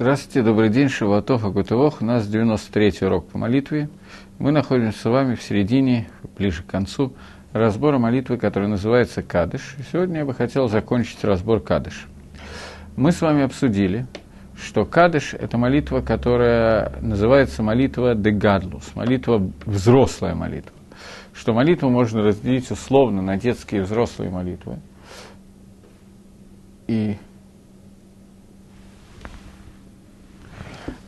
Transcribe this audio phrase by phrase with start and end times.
[0.00, 2.00] Здравствуйте, добрый день, Шиватов, Агутывох.
[2.00, 3.90] У нас 93-й урок по молитве.
[4.38, 6.08] Мы находимся с вами в середине,
[6.38, 7.12] ближе к концу,
[7.52, 9.76] разбора молитвы, которая называется Кадыш.
[9.78, 12.06] И сегодня я бы хотел закончить разбор Кадыш.
[12.96, 14.06] Мы с вами обсудили,
[14.56, 20.72] что Кадыш– это молитва, которая называется молитва Дегадлус, молитва, взрослая молитва.
[21.34, 24.78] Что молитву можно разделить условно на детские и взрослые молитвы.
[26.86, 27.18] И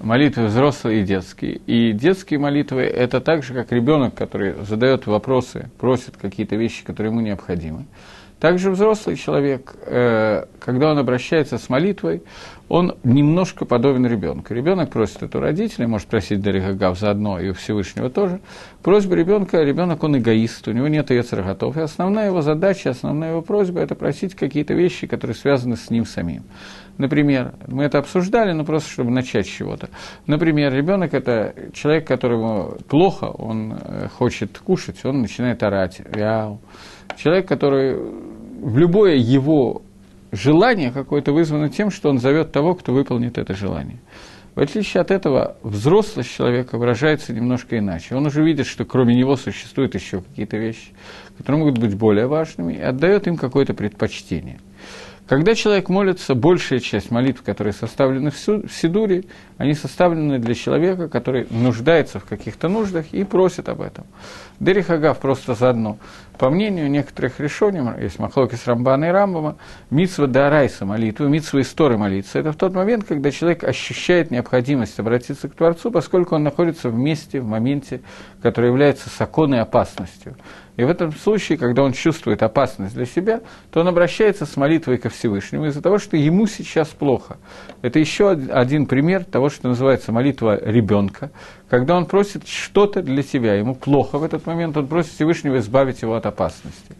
[0.02, 1.60] молитвы взрослые и детские.
[1.66, 7.10] И детские молитвы– это так же, как ребенок, который задает вопросы, просит какие-то вещи, которые
[7.10, 7.86] ему необходимы.
[8.42, 12.24] Также взрослый человек, э, когда он обращается с молитвой,
[12.68, 14.52] он немножко подобен ребенку.
[14.52, 18.40] Ребенок просит это у родителей, может просить Даригагав заодно и у Всевышнего тоже.
[18.82, 21.76] Просьба ребенка, ребенок он эгоист, у него нет готов.
[21.76, 26.04] И основная его задача, основная его просьба– это просить какие-то вещи, которые связаны с ним
[26.04, 26.42] самим.
[26.98, 29.88] Например, мы это обсуждали, но просто чтобы начать с чего-то.
[30.26, 36.02] Например, ребенок это человек, которому плохо, он э, хочет кушать, он начинает орать.
[36.14, 36.60] Вяу.
[37.16, 39.82] Человек, который в любое его
[40.32, 43.98] желание какое-то вызвано тем, что он зовет того, кто выполнит это желание.
[44.54, 48.14] В отличие от этого, взрослость человека выражается немножко иначе.
[48.14, 50.92] Он уже видит, что кроме него существуют еще какие-то вещи,
[51.38, 54.58] которые могут быть более важными, и отдает им какое-то предпочтение–
[55.26, 59.24] когда человек молится, большая часть молитв, которые составлены в Сидуре,
[59.56, 64.04] они составлены для человека, который нуждается в каких-то нуждах и просит об этом.
[64.60, 65.98] Дерих Агав просто заодно.
[66.38, 69.56] По мнению некоторых решений, есть Махлоки с Рамбана и Рамбама,
[69.90, 72.38] митсва Дарайса молитвы, митсва истории молиться.
[72.38, 76.94] Это в тот момент, когда человек ощущает необходимость обратиться к Творцу, поскольку он находится в
[76.94, 78.00] месте, в моменте,
[78.42, 80.36] который является законной опасностью.
[80.76, 83.40] И в этом случае, когда он чувствует опасность для себя,
[83.70, 87.36] то он обращается с молитвой ко Всевышнему из-за того, что ему сейчас плохо.
[87.82, 91.30] Это еще один пример того, что называется молитва ребенка,
[91.68, 96.02] когда он просит что-то для себя, ему плохо в этот момент, он просит Всевышнего избавить
[96.02, 96.96] его от опасности.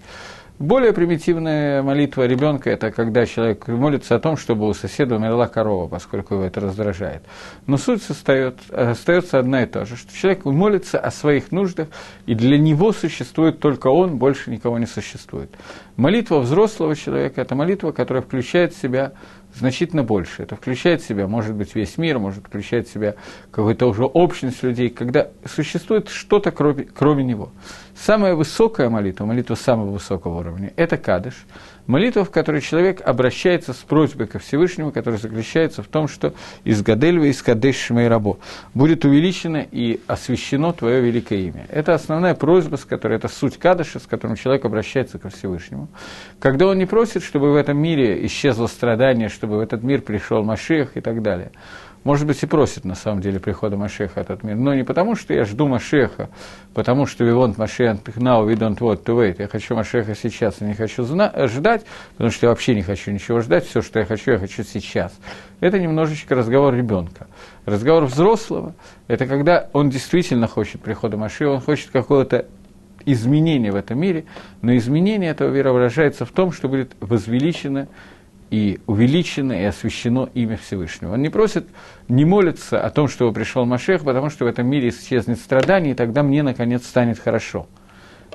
[0.59, 5.89] Более примитивная молитва ребенка– это когда человек молится о том, чтобы у соседа умерла корова,
[5.89, 7.23] поскольку его это раздражает.
[7.67, 11.89] Но суть состоит, остается одна и та же, что человек молится о своих нуждах,
[12.27, 15.51] и для него существует только он, больше никого не существует.
[15.97, 19.13] Молитва взрослого человека– это молитва, которая включает в себя
[19.55, 20.43] значительно больше.
[20.43, 23.15] Это включает в себя, может быть, весь мир, может включать в себя
[23.51, 27.51] какую-то уже общность людей, когда существует что-то кроме, кроме него.
[27.97, 31.35] Самая высокая молитва, молитва самого высокого уровня, это кадыш,
[31.87, 36.35] молитва, в которой человек обращается с просьбой ко Всевышнему, которая заключается в том, что
[36.65, 38.39] из Гадельва, из Кадеш Шмейрабо
[38.75, 41.67] будет увеличено и освящено Твое великое имя.
[41.69, 45.89] Это основная просьба, с которой, это суть Кадыша, с которым человек обращается ко Всевышнему.
[46.41, 50.43] Когда он не просит, чтобы в этом мире исчезло страдание, чтобы в этот мир пришел
[50.43, 51.53] Машех и так далее–
[52.05, 54.57] может быть, и просит, на самом деле, прихода Машеха этот мир.
[54.57, 56.29] Но не потому, что я жду Машеха,
[56.75, 59.37] потому что Вивонт Машех now, we don't want to wait.
[59.39, 63.41] Я хочу Машеха сейчас, и не хочу ждать, потому что я вообще не хочу ничего
[63.41, 63.67] ждать.
[63.67, 65.13] Все, что я хочу, я хочу сейчас.
[65.61, 67.29] Это немножечко разговор ребенка.
[67.67, 68.75] Разговор взрослого–
[69.07, 72.47] это когда он действительно хочет прихода Машеха, он хочет какого-то
[73.05, 74.25] изменения в этом мире,
[74.61, 77.89] но изменение этого мира выражается в том, что будет возвеличено
[78.53, 81.15] и увеличено, и освящено имя Всевышнего.
[81.15, 81.67] Он не просит,
[82.09, 85.95] не молится о том, чтобы пришел Машех, потому что в этом мире исчезнет страдание, и
[85.95, 87.67] тогда мне, наконец, станет хорошо.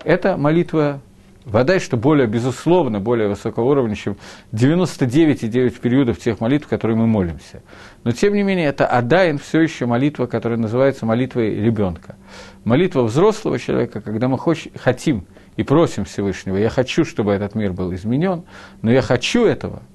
[0.04, 1.02] Это молитва
[1.46, 4.18] Вода, что более, безусловно, более высокого уровня, чем
[4.52, 7.64] 99,9 периодов тех молитв, которые мы молимся.
[8.04, 12.18] Но, тем не менее, это Адайн все еще молитва, которая называется молитвой ребенка.
[12.66, 17.72] Молитва взрослого человека, когда мы хоч, хотим и просим Всевышнего, я хочу, чтобы этот мир
[17.72, 18.44] был изменен,
[18.82, 19.84] но я хочу этого–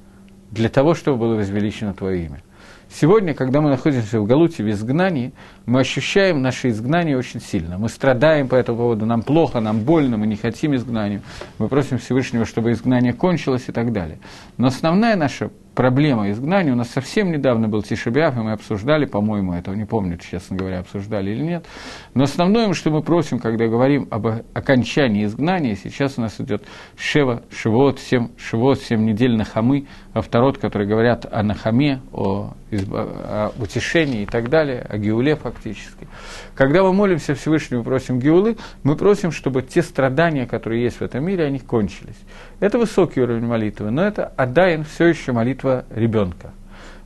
[0.53, 2.43] для того, чтобы было возвеличено Твое имя.
[2.95, 5.33] Сегодня, когда мы находимся в Галуте в изгнании,
[5.65, 7.79] мы ощущаем наше изгнание очень сильно.
[7.79, 11.23] Мы страдаем по этому поводу, нам плохо, нам больно, мы не хотим изгнания.
[11.57, 14.19] Мы просим Всевышнего, чтобы изгнание кончилось и так далее.
[14.59, 16.73] Но основная наша проблема изгнания.
[16.73, 20.81] У нас совсем недавно был Тишебиаф, и мы обсуждали, по-моему, этого не помню, честно говоря,
[20.81, 21.67] обсуждали или нет.
[22.15, 26.65] Но основное, что мы просим, когда говорим об окончании изгнания, сейчас у нас идет
[26.97, 33.53] Шева, Шивот, 7, Шивот, 7 недель на Хамы, авторот, которые говорят о Нахаме, о, о
[33.59, 36.07] утешении и так далее, о Геуле фактически.
[36.55, 41.25] Когда мы молимся Всевышнему, просим Геулы, мы просим, чтобы те страдания, которые есть в этом
[41.25, 42.19] мире, они кончились.
[42.61, 46.53] Это высокий уровень молитвы, но это Адаин все еще молитва ребенка.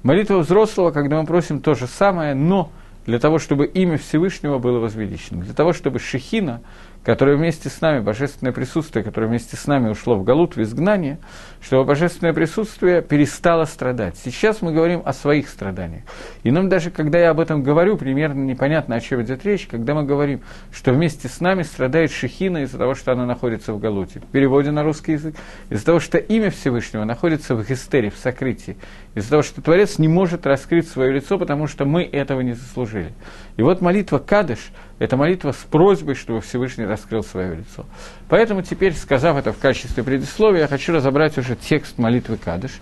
[0.03, 2.71] Молитва взрослого, когда мы просим то же самое, но
[3.07, 6.61] для того, чтобы имя Всевышнего было возвеличено, для того, чтобы Шехина,
[7.05, 11.19] которое вместе с нами, божественное присутствие, которое вместе с нами ушло в Галут, в изгнание,
[11.61, 14.17] чтобы божественное присутствие перестало страдать.
[14.17, 16.03] Сейчас мы говорим о своих страданиях.
[16.43, 19.95] И нам даже, когда я об этом говорю, примерно непонятно, о чем идет речь, когда
[19.95, 20.41] мы говорим,
[20.73, 24.21] что вместе с нами страдает Шехина из-за того, что она находится в Галуте.
[24.21, 25.35] В переводе на русский язык.
[25.71, 28.77] Из-за того, что имя Всевышнего находится в Гестере, в сокрытии.
[29.15, 33.13] Из-за того, что Творец не может раскрыть свое лицо, потому что мы этого не заслужили.
[33.57, 37.87] И вот молитва Кадыш– это молитва с просьбой, чтобы Всевышний раскрыл свое лицо.
[38.29, 42.81] Поэтому теперь, сказав это в качестве предисловия, я хочу разобрать уже текст молитвы Кадыш.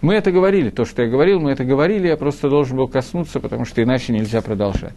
[0.00, 3.38] Мы это говорили, то, что я говорил, мы это говорили, я просто должен был коснуться,
[3.38, 4.94] потому что иначе нельзя продолжать.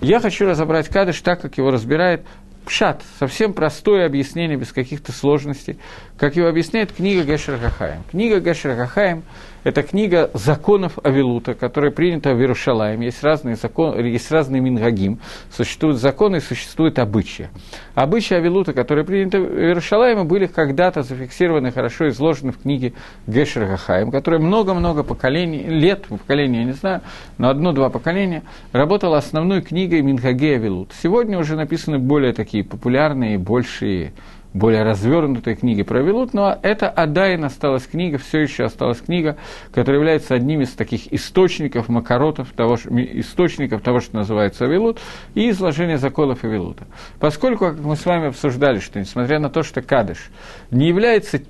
[0.00, 2.22] Я хочу разобрать Кадыш так, как его разбирает
[2.64, 5.78] Пшат, совсем простое объяснение, без каких-то сложностей,
[6.16, 8.02] как его объясняет книга Гешер Хахаем.
[8.10, 9.24] Книга Гешер Хахаем–
[9.64, 13.00] это книга законов Авилута, которая принята в Иерушалаем.
[13.00, 15.18] Есть разные, законы, есть разные мингагим,
[15.56, 17.48] существуют законы и существуют обычаи.
[17.94, 22.92] Обычаи Авилута, которые приняты в Иерушалаеме, были когда-то зафиксированы, хорошо изложены в книге
[23.26, 27.00] Гешер Хахаем, которая много-много поколений, лет, поколения, я не знаю,
[27.38, 28.42] но одно-два поколения,
[28.72, 30.92] работала основной книгой Мингаге Авилут.
[31.02, 34.12] Сегодня уже написаны более такие популярные, большие
[34.54, 39.36] более развернутой книги про Вилут, но это Адайн осталась книга, все еще осталась книга,
[39.72, 45.00] которая является одним из таких источников макаротов, того, источников того, что называется Вилут,
[45.34, 46.84] и изложения законов Вилута.
[47.18, 50.30] Поскольку, как мы с вами обсуждали, что несмотря на то, что Кадыш
[50.70, 51.40] не является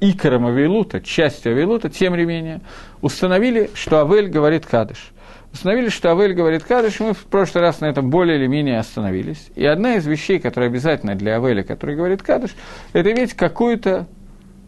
[0.00, 2.60] икором Авилута, частью Авилута, тем не менее,
[3.00, 5.12] установили, что Авель говорит Кадыш–
[5.56, 9.48] установили, что Авель говорит Кадыш, мы в прошлый раз на этом более или менее остановились.
[9.54, 12.54] И одна из вещей, которая обязательна для Авеля, который говорит Кадыш,
[12.92, 14.06] это иметь какую-то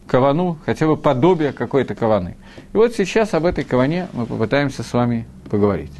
[0.07, 2.37] кавану, хотя бы подобие какой-то каваны.
[2.73, 5.91] И вот сейчас об этой каване мы попытаемся с вами поговорить.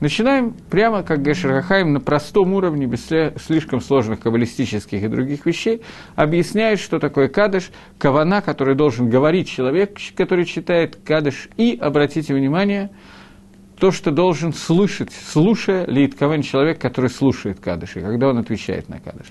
[0.00, 3.06] Начинаем прямо как Гешерхахайм на простом уровне, без
[3.44, 5.82] слишком сложных каббалистических и других вещей,
[6.16, 12.90] объясняет, что такое кадыш, кавана, который должен говорить человек, который читает кадыш, и, обратите внимание,
[13.78, 19.00] то, что должен слышать, слушая Лейтковен человек, который слушает Кадыш, и когда он отвечает на
[19.00, 19.26] Кадыш.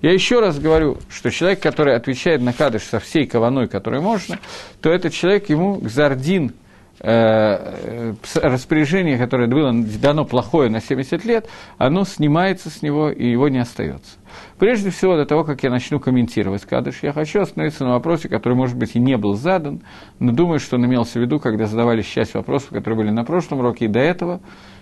[0.00, 4.38] Я еще раз говорю, что человек, который отвечает на Кадыш со всей каваной, которой можно,
[4.80, 6.52] то этот человек, ему Гзардин,
[7.00, 11.48] э, распоряжение, которое было дано плохое на 70 лет,
[11.78, 14.16] оно снимается с него, и его не остается.
[14.58, 18.54] Прежде всего, до того, как я начну комментировать Кадыш, я хочу остановиться на вопросе, который,
[18.54, 19.80] может быть, и не был задан,
[20.18, 23.60] но думаю, что он имелся в виду, когда задавались часть вопросов, которые были на прошлом
[23.60, 24.40] уроке и до этого.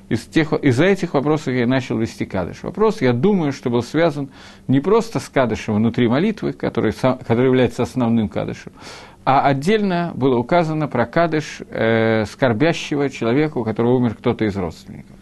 [0.08, 2.64] Из тех, из-за этих вопросов я начал вести Кадыш.
[2.64, 4.28] Вопрос, я думаю, что был связан
[4.66, 8.72] не просто с Кадышем внутри молитвы, который, который является основным Кадышем,
[9.24, 15.19] а отдельно было указано про Кадыш э, скорбящего человека, у которого умер кто-то из родственников.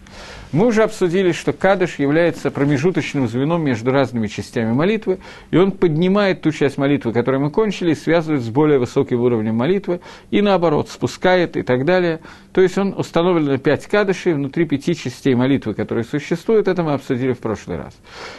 [0.51, 5.19] Мы уже обсудили, что Кадыш является промежуточным звеном между разными частями молитвы,
[5.51, 9.55] и он поднимает ту часть молитвы, которую мы кончили, и связывает с более высоким уровнем
[9.57, 10.01] молитвы,
[10.31, 12.21] и наоборот, спускает и так далее.
[12.55, 17.35] То есть он установлен пять кадышей внутри пяти частей молитвы, которые существуют, это мы обсудили
[17.35, 17.95] в прошлый раз.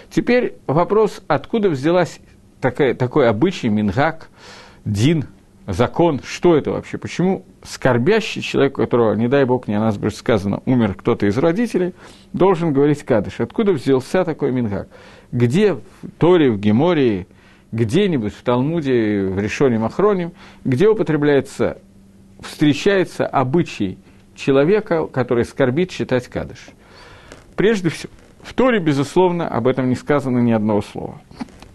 [0.09, 2.19] Теперь вопрос, откуда взялась
[2.59, 4.29] такая, такой обычай, мингак,
[4.83, 5.25] дин,
[5.67, 9.97] закон, что это вообще, почему скорбящий человек, у которого, не дай бог, не о нас
[9.97, 11.93] будет сказано, умер кто-то из родителей,
[12.33, 13.39] должен говорить кадыш.
[13.39, 14.87] Откуда взялся такой мингак?
[15.31, 15.81] Где в
[16.17, 17.27] Торе, в Гемории,
[17.71, 20.31] где-нибудь в Талмуде, в Решоне Махроним,
[20.63, 21.79] где употребляется,
[22.39, 23.97] встречается обычай
[24.35, 26.69] человека, который скорбит читать кадыш?
[27.55, 28.11] Прежде всего,
[28.41, 31.21] в Торе, безусловно, об этом не сказано ни одного слова.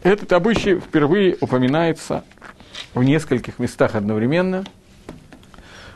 [0.03, 2.25] Этот обычай впервые упоминается
[2.95, 4.65] в нескольких местах одновременно.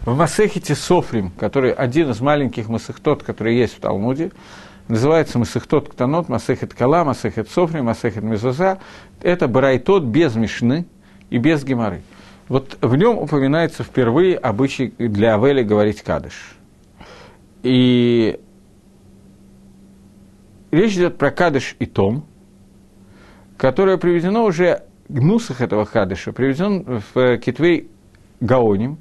[0.08, 4.30] В Масехите Софрим, который один из маленьких Масехтот, который есть в Талмуде,
[4.88, 8.78] называется Масехтот Ктанот, Масехет Кала, Масехет Софрим, Масехет Мезуза.
[9.20, 10.86] Это Барайтот без Мишны
[11.28, 12.00] и без Гемары.
[12.48, 16.56] Вот в нем упоминается впервые обычай для Авели говорить Кадыш.
[17.62, 18.40] И
[20.70, 22.24] речь идет про Кадыш и Том,
[23.58, 27.90] которое приведено уже Гнусах этого Хадыша приведен в Китвей
[28.40, 28.96] Гаоним.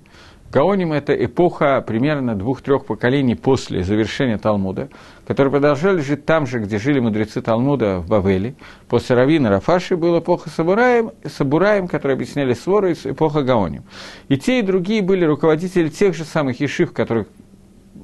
[0.49, 4.87] Гаоним– это эпоха примерно двух-трех поколений после завершения Талмуда,
[5.27, 8.55] которые продолжали жить там же, где жили мудрецы Талмуда в Бавеле.
[8.87, 13.83] После Равина Рафаши была эпоха Сабураем, Сабураем, которые объясняли своры, эпоха Гаоним.
[14.29, 17.27] И те, и другие были руководители тех же самых ешив, которых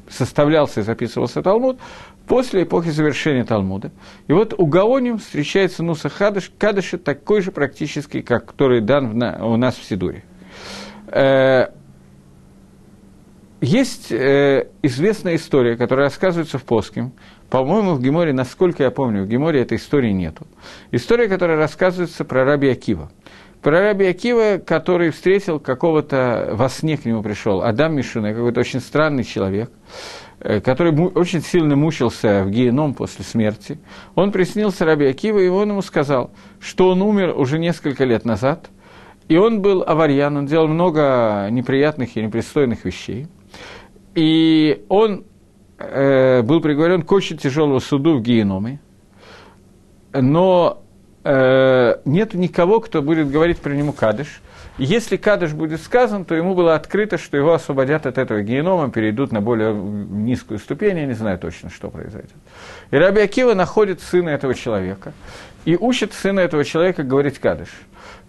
[0.09, 1.79] составлялся и записывался Талмуд,
[2.27, 3.91] после эпохи завершения Талмуда.
[4.27, 9.55] И вот у Гаоним встречается Нуса Хадыш, Кадыша такой же практически, как который дан у
[9.55, 10.23] нас в Сидуре.
[13.63, 17.13] Есть э, известная история, которая рассказывается в Поским.
[17.49, 20.45] По-моему, в Геморе, насколько я помню, в Геморе этой истории нету.
[20.91, 23.09] История, которая рассказывается про Раби Акива.
[23.61, 28.81] Про Раби Акива, который встретил какого-то, во сне к нему пришел, Адам Мишуна, какой-то очень
[28.81, 29.71] странный человек,
[30.41, 33.79] э, который очень сильно мучился в геном после смерти.
[34.15, 38.69] Он приснился Раби Акива, и он ему сказал, что он умер уже несколько лет назад,
[39.29, 43.27] и он был аварьян, он делал много неприятных и непристойных вещей.
[44.15, 45.25] И он
[45.77, 48.79] э, был приговорен к очень тяжелому суду в геноме.
[50.13, 50.83] Но
[51.23, 54.41] э, нет никого, кто будет говорить про него кадыш.
[54.79, 59.31] Если кадыш будет сказан, то ему было открыто, что его освободят от этого генома, перейдут
[59.31, 62.31] на более низкую ступень, я не знаю точно, что произойдет.
[62.89, 65.13] И Раби Акива находит сына этого человека
[65.65, 67.69] и учит сына этого человека говорить кадыш.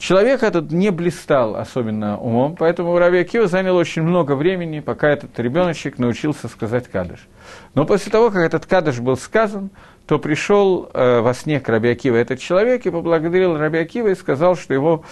[0.05, 5.09] Человек этот не блистал особенно умом, поэтому у Раби Акива заняло очень много времени, пока
[5.09, 7.27] этот ребеночек научился сказать кадыш.
[7.75, 9.71] Но после того, как этот кадыш был сказан,
[10.07, 14.15] то пришел э, во сне к Раби Акива этот человек и поблагодарил Раби Акива и
[14.15, 15.05] сказал, что его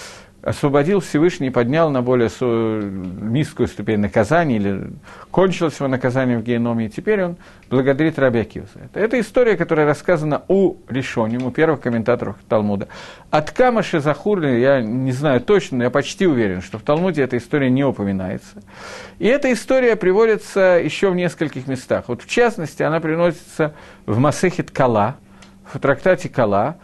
[0.43, 4.91] освободил Всевышний и поднял на более низкую ступень наказания, или
[5.31, 7.37] кончилось его наказание в геноме, и теперь он
[7.71, 9.01] благодарит Раби Акива за это.
[9.01, 12.89] Это история, которая рассказана у Решоним, у первых комментаторов Талмуда.
[13.31, 17.37] От Кама Шизахурли, я не знаю точно, но я почти уверен, что в Талмуде эта
[17.37, 18.63] история не упоминается.
[19.21, 22.05] И эта история приводится еще в нескольких местах.
[22.09, 23.75] Вот в частности, она приносится
[24.07, 25.17] в Масехит Кала,
[25.65, 26.77] в трактате Кала,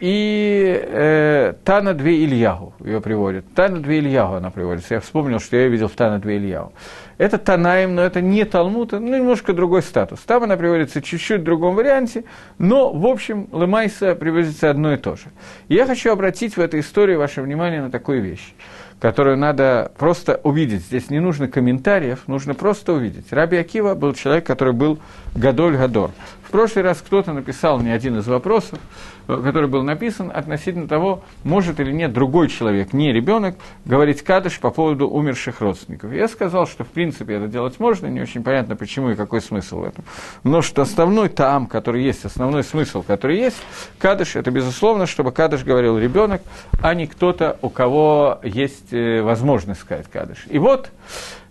[0.00, 3.52] и э, Тана Две Ильягу ее приводит.
[3.54, 4.94] Тана Две Ильягу она приводится.
[4.94, 6.72] Я вспомнил, что я видел в Тана Две Ильягу.
[7.16, 10.20] Это Танаим, но это не Талмуд, ну, немножко другой статус.
[10.20, 12.24] Там она приводится чуть-чуть в другом варианте,
[12.58, 15.26] но, в общем, Лемайса приводится одно и то же.
[15.68, 18.54] Я хочу обратить в этой истории ваше внимание на такую вещь,
[18.98, 20.82] которую надо просто увидеть.
[20.82, 23.32] Здесь не нужно комментариев, нужно просто увидеть.
[23.32, 24.98] Раби Акива был человек, который был
[25.36, 26.10] Гадоль Гадор.
[26.42, 28.78] В прошлый раз кто-то написал мне один из вопросов,
[29.26, 34.70] который был написан относительно того, может или нет другой человек, не ребенок, говорить кадыш по
[34.70, 36.12] поводу умерших родственников.
[36.12, 39.80] Я сказал, что в принципе это делать можно, не очень понятно почему и какой смысл
[39.80, 40.04] в этом.
[40.42, 43.56] Но что основной там, который есть, основной смысл, который есть,
[43.98, 46.42] кадыш, это безусловно, чтобы кадыш говорил ребенок,
[46.82, 50.44] а не кто-то, у кого есть э, возможность сказать кадыш.
[50.48, 50.90] И вот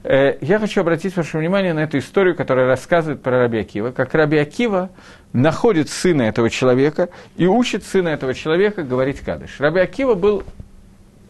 [0.04, 4.38] я хочу обратить ваше внимание на эту историю, которая рассказывает про Раби Акива, как Раби
[4.38, 4.90] Акива
[5.32, 9.60] находит сына этого человека и учит сына этого человека говорить кадыш.
[9.60, 10.44] Раби Акива был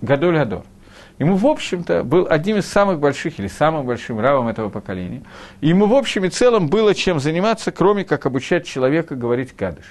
[0.02, 0.64] Гадоль Гадор.
[1.20, 5.22] Ему, в общем-то, был одним из самых больших или самым большим равом этого поколения.
[5.62, 9.86] И ему, в общем и целом, было чем заниматься, кроме как обучать человека говорить кадыш.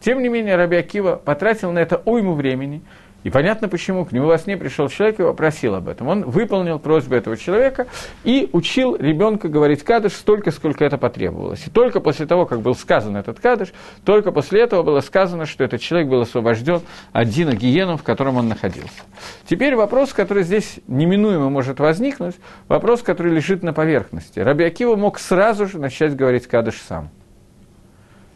[0.00, 2.82] Тем не менее, Раби Акива потратил на это уйму времени–
[3.24, 4.04] и понятно почему.
[4.04, 6.08] К нему во сне пришел человек и попросил об этом.
[6.08, 7.88] Он выполнил просьбу этого человека
[8.22, 11.66] и учил ребенка говорить кадыш столько, сколько это потребовалось.
[11.66, 13.72] И только после того, как был сказан этот кадыш,
[14.04, 18.36] только после этого было сказано, что этот человек был освобожден от Дина Гиеном, в котором
[18.36, 19.02] он находился.
[19.48, 22.36] Теперь вопрос, который здесь неминуемо может возникнуть,
[22.68, 24.38] вопрос, который лежит на поверхности.
[24.38, 27.10] Раби Акива мог сразу же начать говорить кадыш сам.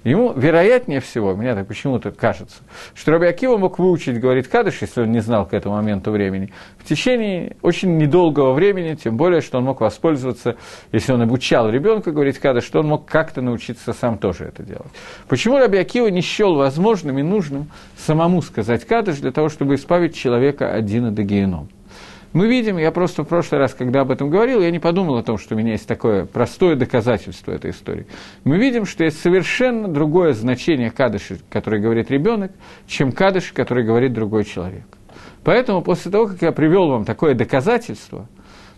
[0.05, 2.63] Ему, вероятнее всего, мне так почему-то кажется,
[2.95, 6.85] что Раби мог выучить говорить Кадыш, если он не знал к этому моменту времени, в
[6.85, 10.57] течение очень недолгого времени, тем более, что он мог воспользоваться,
[10.93, 14.93] если он обучал ребенка говорить Кадыш, что он мог как-то научиться сам тоже это делать.
[15.27, 15.79] Почему Раби
[16.11, 21.11] не счел возможным и нужным самому сказать Кадыш для того, чтобы избавить человека от Дина
[21.11, 21.69] до геном?
[22.35, 25.23] Мы видим, я просто в прошлый раз, когда об этом говорил, я не подумал о
[25.23, 28.07] том, что у меня есть такое простое доказательство этой истории.
[28.45, 32.53] Мы видим, что есть совершенно другое значение кадыши, который говорит ребенок,
[32.87, 34.85] чем кадыш, который говорит другой человек.
[35.43, 38.29] Поэтому после того, как я привел вам такое доказательство,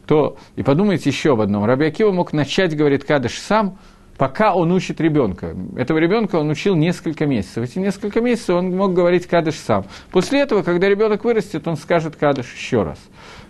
[0.07, 1.65] то и подумайте еще об одном.
[1.65, 3.79] Раби Акива мог начать говорить кадыш сам,
[4.17, 5.57] пока он учит ребенка.
[5.77, 7.65] Этого ребенка он учил несколько месяцев.
[7.65, 9.87] Эти несколько месяцев он мог говорить кадыш сам.
[10.11, 12.99] После этого, когда ребенок вырастет, он скажет кадыш еще раз.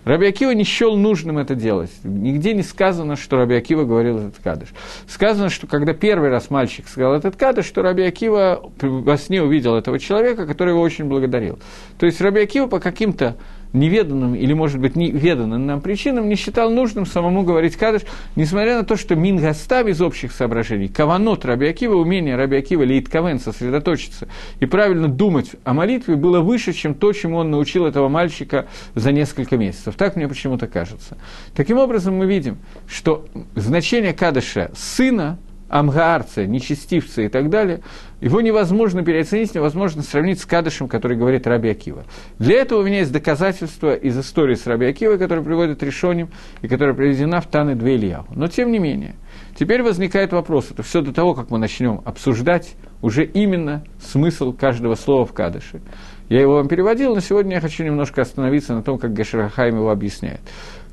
[0.05, 1.91] Раби Акива не счел нужным это делать.
[2.05, 4.69] Нигде не сказано, что Раби Акива говорил этот кадыш.
[5.07, 9.75] Сказано, что когда первый раз мальчик сказал этот кадыш, что Раби Акива во сне увидел
[9.75, 11.59] этого человека, который его очень благодарил.
[11.99, 13.37] То есть Раби Акива по каким-то
[13.73, 18.03] неведанным или, может быть, неведанным нам причинам не считал нужным самому говорить кадыш,
[18.37, 23.01] несмотря на то, что Мингастав из общих соображений, каванот Раби Акива, умение Раби Акива или
[23.01, 24.29] Кавен сосредоточиться
[24.61, 29.13] и правильно думать о молитве было выше, чем то, чему он научил этого мальчика за
[29.13, 29.95] несколько месяцев.
[29.97, 31.17] Так мне почему-то кажется.
[31.55, 35.39] Таким образом, мы видим, что значение кадыша сына
[35.71, 37.81] амгаарцы, нечестивцы и так далее,
[38.21, 42.05] его невозможно переоценить, невозможно сравнить с Кадышем, который говорит Раби Акива.
[42.39, 46.29] Для этого у меня есть доказательства из истории с Раби Акива, которая приводит Решоним
[46.63, 48.33] и которая приведена в Таны Две Ильяху.
[48.35, 49.15] Но тем не менее,
[49.59, 54.95] теперь возникает вопрос, это все до того, как мы начнем обсуждать уже именно смысл каждого
[54.95, 55.81] слова в Кадыше.
[56.29, 59.91] Я его вам переводил, но сегодня я хочу немножко остановиться на том, как Гаширахайм его
[59.91, 60.41] объясняет.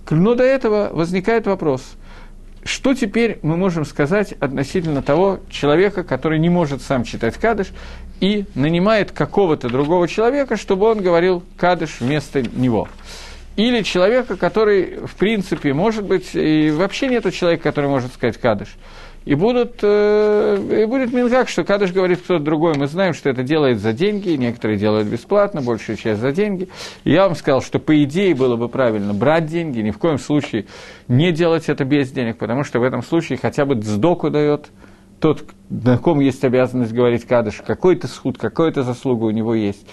[0.10, 1.98] Но до этого возникает вопрос,
[2.68, 7.68] что теперь мы можем сказать относительно того человека, который не может сам читать Кадыш
[8.20, 12.88] и нанимает какого-то другого человека, чтобы он говорил Кадыш вместо него?
[13.56, 18.70] Или человека, который, в принципе, может быть, и вообще нету человека, который может сказать Кадыш–
[19.28, 22.76] и, будут, э, и будет Мингак, что Кадыш говорит кто-то другой.
[22.78, 26.70] Мы знаем, что это делает за деньги, некоторые делают бесплатно, большая часть за деньги.
[27.04, 30.68] Я вам сказал, что по идее было бы правильно брать деньги, ни в коем случае
[31.10, 34.70] не делать это без денег, потому что в этом случае хотя бы сдоку дает
[35.20, 39.86] тот, на ком есть обязанность говорить Кадыш, какой-то схуд, какая-то заслуга у него есть.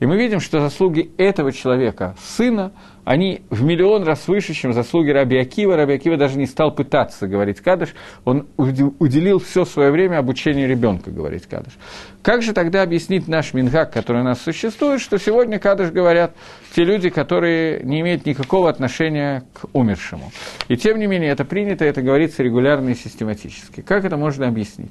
[0.00, 2.72] И мы видим, что заслуги этого человека, сына,
[3.04, 5.76] они в миллион раз выше, чем заслуги Раби Акива.
[5.76, 7.94] Раби Акива даже не стал пытаться говорить кадыш,
[8.24, 11.72] он уделил все свое время обучению ребенка говорить кадыш.
[12.22, 16.34] Как же тогда объяснить наш мингак, который у нас существует, что сегодня кадыш говорят
[16.74, 20.32] те люди, которые не имеют никакого отношения к умершему.
[20.68, 23.82] И тем не менее, это принято, это говорится регулярно и систематически.
[23.82, 24.90] Как это можно объяснить?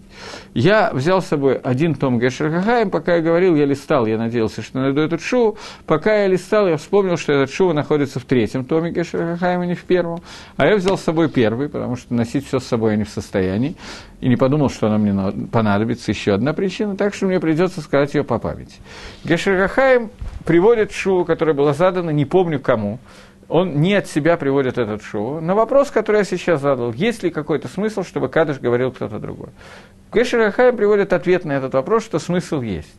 [0.53, 2.51] Я взял с собой один том Гешер
[2.91, 5.57] пока я говорил, я листал, я надеялся, что найду этот шоу.
[5.85, 9.83] Пока я листал, я вспомнил, что этот шоу находится в третьем томе Гешерахайма, не в
[9.83, 10.21] первом.
[10.57, 13.09] А я взял с собой первый, потому что носить все с собой я не в
[13.09, 13.75] состоянии.
[14.22, 16.12] И не подумал, что она мне понадобится.
[16.12, 18.75] Еще одна причина, так что мне придется сказать ее по памяти.
[19.24, 20.12] Гешерахайм
[20.46, 23.00] приводит шоу, которое было задано, не помню кому.
[23.50, 25.42] Он не от себя приводит этот шоу.
[25.42, 29.50] На вопрос, который я сейчас задал, есть ли какой-то смысл, чтобы Кадыш говорил кто-то другой.
[30.13, 32.96] Гешерахайм приводит ответ на этот вопрос, что смысл есть.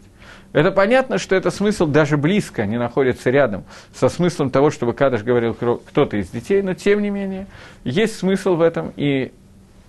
[0.53, 3.65] Это понятно, что это смысл даже близко не находится рядом
[3.95, 7.47] со смыслом того, чтобы Кадыш говорил кто-то из детей, но тем не менее
[7.85, 9.33] есть смысл в этом, и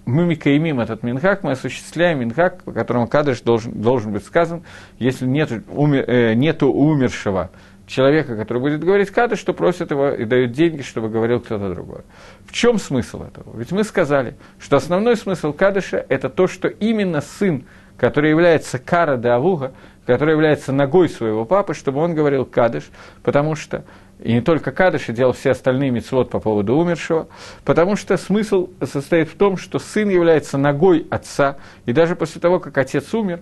[0.05, 4.63] мы микаимим этот минхак, мы осуществляем минхак, по которому Кадыш должен, должен быть сказан,
[4.99, 7.51] если нет, умер, э, нету умершего
[7.87, 12.01] человека, который будет говорить Кадыш, что просят его и дают деньги, чтобы говорил кто-то другой.
[12.45, 13.57] В чем смысл этого?
[13.57, 17.65] Ведь мы сказали, что основной смысл Кадыша– это то, что именно сын,
[17.97, 19.73] который является Кара де Авуга,
[20.05, 22.83] который является ногой своего папы, чтобы он говорил кадыш,
[23.23, 23.85] потому что
[24.19, 27.27] и не только кадыш, и делал все остальные мецвод по поводу умершего,
[27.65, 32.59] потому что смысл состоит в том, что сын является ногой отца, и даже после того,
[32.59, 33.41] как отец умер,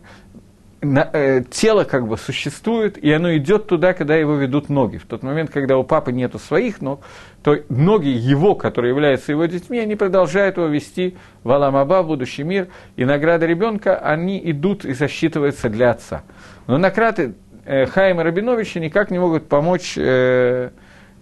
[0.81, 4.97] на, э, тело как бы существует, и оно идет туда, когда его ведут ноги.
[4.97, 7.01] В тот момент, когда у папы нету своих ног,
[7.43, 12.43] то ноги его, которые являются его детьми, они продолжают его вести в Аламаба, в будущий
[12.43, 16.23] мир, и награды ребенка, они идут и засчитываются для отца.
[16.65, 20.71] Но накраты э, Хайма Рабиновича никак не могут помочь э,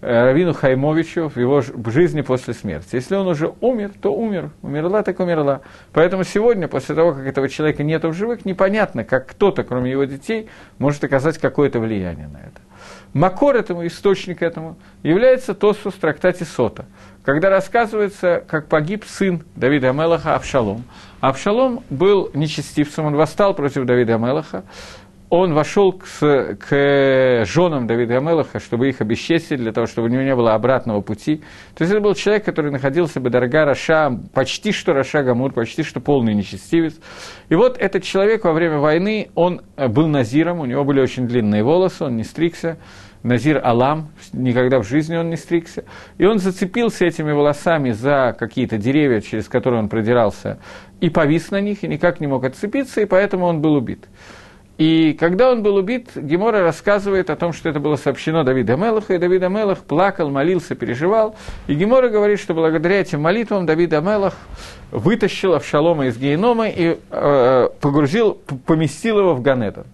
[0.00, 2.96] э, Равину Хаймовичу в его жизни после смерти.
[2.96, 4.50] Если он уже умер, то умер.
[4.62, 5.60] Умерла, так умерла.
[5.92, 10.04] Поэтому сегодня, после того, как этого человека нет в живых, непонятно, как кто-то, кроме его
[10.04, 12.60] детей, может оказать какое-то влияние на это.
[13.12, 16.86] Макор этому, источник этому, является Тосфус в трактате Сота,
[17.24, 20.84] когда рассказывается, как погиб сын Давида Амелаха Авшалом.
[21.20, 24.64] Авшалом был нечестивцем, он восстал против Давида Амелаха,
[25.30, 26.06] он вошел к,
[26.56, 31.00] к женам Давида Амелаха, чтобы их обесчестить, для того, чтобы у него не было обратного
[31.02, 31.36] пути.
[31.76, 36.00] То есть это был человек, который находился בדרגת רשע, почти что רשע גמור, почти что
[36.00, 36.98] полный нечестивец.
[37.48, 41.28] И вот этот человек во время войны, он э, был назиром, у него были очень
[41.28, 42.78] длинные волосы, он не стригся.
[43.22, 45.84] נזיר עולם, никогда в жизни он не стригся.
[46.18, 50.58] И он зацепился этими волосами за какие-то деревья, через которые он продирался,
[51.00, 54.08] и повис на них, и никак не мог отцепиться, и поэтому он был убит.
[54.80, 59.12] И когда он был убит, Гемара рассказывает о том, что это было сообщено Давида המלך,
[59.12, 61.36] и Давид המלך плакал, молился, переживал.
[61.66, 64.38] И Гемора говорит, что благодаря этим молитвам Давид Мелах
[64.90, 69.84] вытащил Авшалома из генома и э, погрузил, поместил его в Ганедон.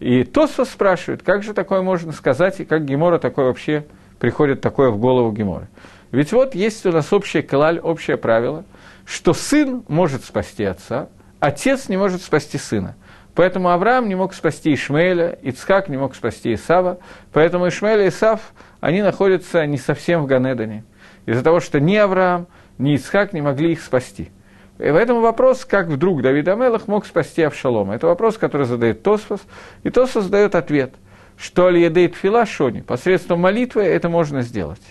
[0.00, 3.86] И Тосфос спрашивает, как же такое можно сказать, и как Гемора такое вообще
[4.18, 5.68] приходит такое в голову Гемора.
[6.12, 8.66] Ведь вот есть у нас общая калаль, общее правило,
[9.06, 12.96] что сын может спасти отца, отец не может спасти сына.
[13.34, 16.98] Поэтому Авраам не мог спасти Ишмаэля, Ицхак не мог спасти Исава,
[17.32, 18.40] поэтому Ишмаэль и Исав,
[18.80, 20.84] они находятся не совсем в Ганедане,
[21.26, 24.30] из-за того, что ни Авраам, ни Ицхак не могли их спасти.
[24.78, 29.40] И поэтому вопрос, как вдруг Давид Амелах мог спасти Авшалома, это вопрос, который задает Тосфос,
[29.82, 30.94] и Тосфос дает ответ,
[31.36, 34.82] что Шони, посредством молитвы это можно сделать.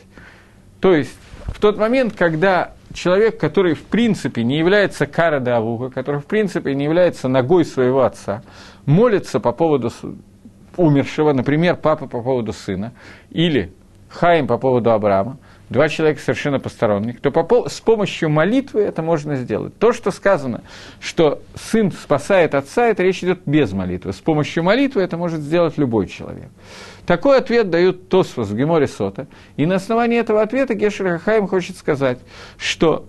[0.79, 1.15] То есть,
[1.47, 6.73] в тот момент, когда человек, который в принципе не является кара Авуга, который в принципе
[6.75, 8.43] не является ногой своего отца,
[8.85, 9.91] молится по поводу
[10.77, 12.93] умершего, например, папа по поводу сына,
[13.29, 13.73] или
[14.09, 15.37] Хаим по поводу Авраама,
[15.69, 19.77] два человека совершенно посторонних, то по, с помощью молитвы это можно сделать.
[19.77, 20.63] То, что сказано,
[20.99, 24.13] что сын спасает отца, это речь идет без молитвы.
[24.13, 26.49] С помощью молитвы это может сделать любой человек.
[27.05, 29.27] Такой ответ дают Тосфос в Геморе Сота.
[29.57, 32.19] И на основании этого ответа Гешер Хахаим хочет сказать,
[32.57, 33.05] что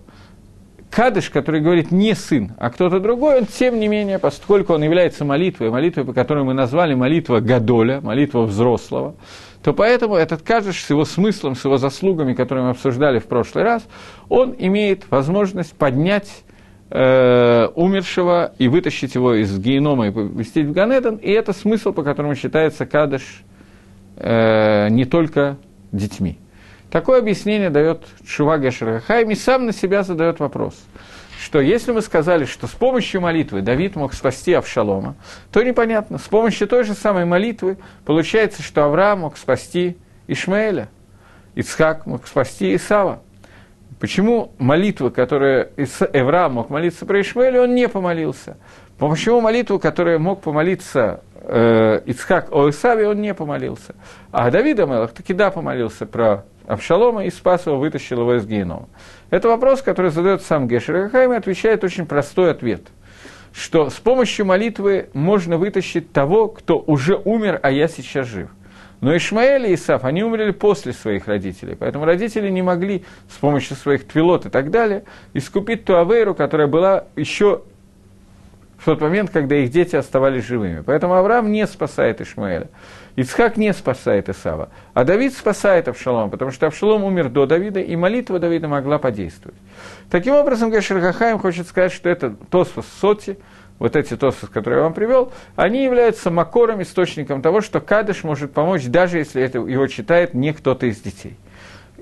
[0.90, 5.24] Кадыш, который говорит не сын, а кто-то другой, он тем не менее, поскольку он является
[5.24, 9.14] молитвой, молитвой, по которой мы назвали молитва Гадоля, молитва взрослого,
[9.62, 13.64] то поэтому этот кадыш с его смыслом, с его заслугами, которые мы обсуждали в прошлый
[13.64, 13.86] раз,
[14.28, 16.44] он имеет возможность поднять
[16.90, 22.02] э, умершего и вытащить его из генома и поместить в Ганедон, и это смысл, по
[22.02, 23.42] которому считается кадыш
[24.16, 25.58] э, не только
[25.92, 26.38] детьми.
[26.90, 30.74] Такое объяснение дает Шува Гешерахайм и сам на себя задает вопрос,
[31.50, 35.16] что если мы сказали, что с помощью молитвы Давид мог спасти Авшалома,
[35.50, 39.96] то непонятно, с помощью той же самой молитвы получается, что Авраам мог спасти
[40.28, 40.90] Ишмаэля,
[41.56, 43.20] Ицхак мог спасти Исава.
[43.98, 48.56] Почему молитва, которая Эвраам мог молиться про Ишмаэля, он не помолился?
[48.96, 53.96] Почему молитву, которая мог помолиться э, Ицхак о Исаве, он не помолился?
[54.30, 58.88] А Давид Амелах таки да помолился про Авшалома и спас его, вытащил его из генома.
[59.30, 62.82] Это вопрос, который задает сам Гешер Хахайм и отвечает очень простой ответ,
[63.52, 68.48] что с помощью молитвы можно вытащить того, кто уже умер, а я сейчас жив.
[69.00, 73.76] Но Ишмаэль и Исаф, они умерли после своих родителей, поэтому родители не могли с помощью
[73.76, 77.62] своих твилот и так далее искупить ту авейру, которая была еще
[78.76, 80.82] в тот момент, когда их дети оставались живыми.
[80.84, 82.68] Поэтому Авраам не спасает Ишмаэля.
[83.16, 87.96] Ицхак не спасает Исава, а Давид спасает Авшалома, потому что Авшалом умер до Давида, и
[87.96, 89.58] молитва Давида могла подействовать.
[90.10, 93.38] Таким образом, Гашер Хахаим хочет сказать, что это Тосфос Соти,
[93.80, 98.52] вот эти тосфос, которые я вам привел, они являются макором, источником того, что Кадыш может
[98.52, 101.36] помочь, даже если это его читает не кто-то из детей.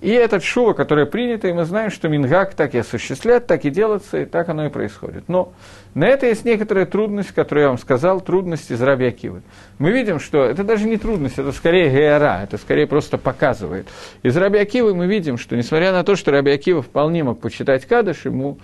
[0.01, 3.71] И этот шува, который принято, и мы знаем, что Мингак так и осуществляет, так и
[3.71, 5.25] делается, и так оно и происходит.
[5.29, 5.53] Но
[5.95, 9.43] на это есть некоторая трудность, которую я вам сказал, трудность из Раби Акивы.
[9.79, 13.89] Мы видим, что это даже не трудность, это скорее геора, это скорее просто показывает.
[14.23, 17.85] Из Раби Акивы мы видим, что несмотря на то, что Раби Акива вполне мог почитать
[17.87, 18.59] Кадыш, ему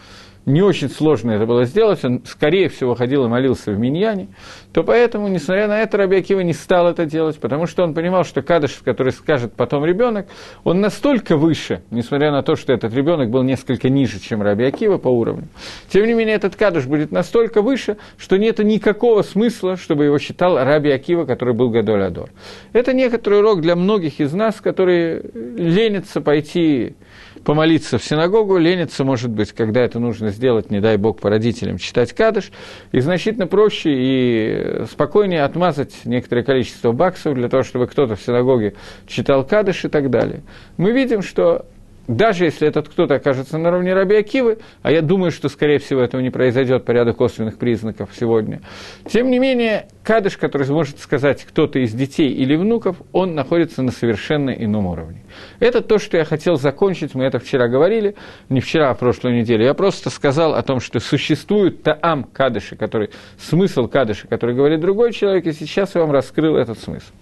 [0.47, 4.29] не очень сложно это было сделать, он, скорее всего, ходил и молился в Миньяне,
[4.73, 8.25] то поэтому, несмотря на это, Раби Акива не стал это делать, потому что он понимал,
[8.25, 10.27] что кадыш, который скажет потом ребенок,
[10.65, 14.99] он настолько выше, несмотря на то, что этот ребенок был несколько ниже, чем Раби Акива
[14.99, 15.49] по уровню.
[15.89, 20.57] Тем не менее, этот кадыш будет настолько выше, что нет никакого смысла, чтобы его считал
[20.57, 22.31] Раби Акива, который был Гадоль Адор.
[22.73, 26.97] Это некоторый урок для многих из нас, которые ленятся пойти
[27.45, 31.79] помолиться в синагогу, лениться, может быть, когда это нужно сделать, не дай бог, по родителям,
[31.79, 32.51] читать кадыш,
[32.93, 38.75] и значительно проще и спокойнее отмазать некоторое количество баксов для того, чтобы кто-то в синагоге
[39.07, 40.43] читал кадыш и так далее.
[40.77, 41.67] Мы видим, что
[42.07, 46.01] даже если этот кто-то окажется на уровне Раби Акивы, а я думаю, что, скорее всего,
[46.01, 48.61] этого не произойдет по ряду косвенных признаков сегодня,
[49.07, 53.91] тем не менее, кадыш, который может сказать кто-то из детей или внуков, он находится на
[53.91, 55.23] совершенно ином уровне.
[55.61, 58.15] Это то, что я хотел закончить, мы это вчера говорили,
[58.49, 59.65] не вчера, а прошлую неделю.
[59.65, 65.13] Я просто сказал о том, что существует таам кадыши, который, смысл кадыши, который говорит другой
[65.13, 67.13] человек, и сейчас я вам раскрыл этот смысл.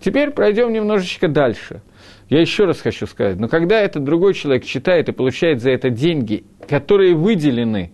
[0.00, 1.82] Теперь пройдем немножечко дальше–
[2.30, 5.90] я еще раз хочу сказать, но когда этот другой человек читает и получает за это
[5.90, 7.92] деньги, которые выделены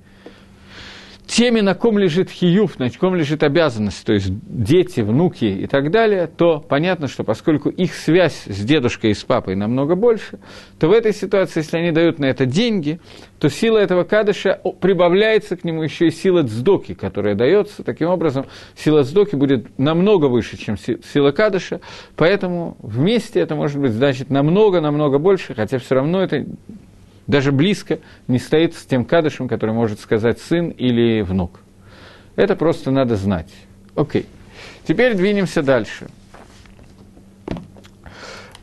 [1.27, 5.91] теми, на ком лежит хиюф, на ком лежит обязанность, то есть дети, внуки и так
[5.91, 10.39] далее, то понятно, что поскольку их связь с дедушкой и с папой намного больше,
[10.79, 13.01] то в этой ситуации, если они дают на это деньги,
[13.39, 17.83] то сила этого кадыша прибавляется к нему еще и сила цдоки, которая дается.
[17.83, 21.81] Таким образом, сила цдоки будет намного выше, чем сила кадыша,
[22.17, 26.47] поэтому вместе это может быть значит намного-намного больше, хотя все равно это
[27.27, 31.61] даже близко не стоит с тем кадышем, который может сказать сын или внук.
[32.37, 33.53] Это просто надо знать.
[33.95, 34.27] Окей.
[34.87, 36.09] Теперь двинемся дальше.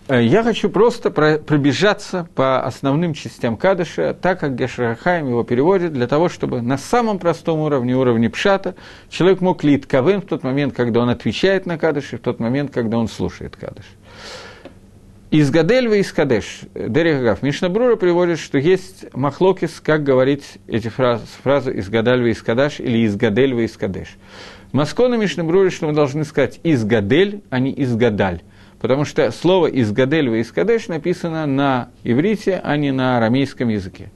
[0.07, 6.07] Э, я хочу просто пробежаться по основным частям Кадыша, так как Гешрахаем его переводит, для
[6.07, 8.75] того, чтобы на самом простом уровне, уровне Пшата,
[9.09, 12.39] человек мог лить кавен в тот момент, когда он отвечает на Кадыш, и в тот
[12.39, 13.85] момент, когда он слушает Кадыш.
[15.33, 16.59] Из Гадельва из Кадеш.
[16.75, 17.41] Дерегав.
[17.41, 22.99] Мишнабрура приводит, что есть махлокис, как говорить эти фразы, фразы из Гадальва из Кадаш или
[22.99, 24.09] из Гадельва из Кадеш.
[24.73, 28.43] Маскона Мишнабрура, что мы должны сказать из Гадель, а не из Гадаль.
[28.79, 34.11] Потому что слово из Гадельва из Кадеш написано на иврите, а не на арамейском языке.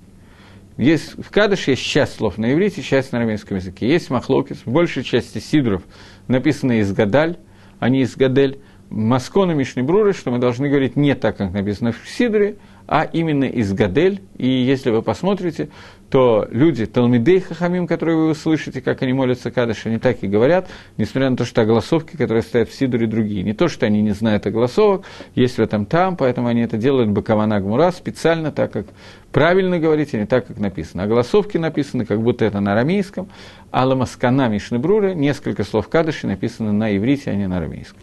[0.78, 3.90] Есть, в Кадыше есть часть слов на иврите, часть на арамейском языке.
[3.90, 5.82] Есть махлокис, в большей части сидров
[6.28, 7.38] написано из Гадаль,
[7.80, 8.60] а не из Гадель.
[8.90, 12.56] Маскона Мишни Бруры, что мы должны говорить не так, как написано в Сидре,
[12.88, 14.22] а именно из Гадель.
[14.38, 15.70] И если вы посмотрите,
[16.10, 20.70] то люди, Талмидей Хахамим, которые вы услышите, как они молятся Кадыш, они так и говорят,
[20.96, 23.44] несмотря на то, что огласовки, которые стоят в Сидуре, другие.
[23.44, 27.10] Не то, что они не знают огласовок, есть в этом там, поэтому они это делают
[27.10, 28.86] Бакавана Гмура специально, так как
[29.34, 31.04] правильно говорить, а не так, как написано.
[31.04, 33.28] Огласовки написаны, как будто это на арамейском,
[33.70, 38.00] а Ламаскана Мишнебруры, несколько слов Кадыши написаны на иврите, а не на арамейском.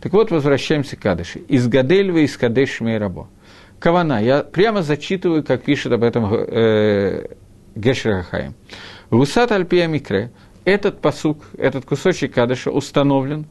[0.00, 1.40] Так вот, возвращаемся к Кадыши.
[1.40, 3.28] Из Гадельва, из Кадеш Мейрабо.
[3.78, 4.22] Кавана.
[4.22, 7.26] Я прямо зачитываю, как пишет об этом э,
[7.74, 8.54] Гешер Хахаим.
[9.10, 10.30] Вусат Альпия Микре.
[10.64, 13.46] Этот посук, этот кусочек Кадыша установлен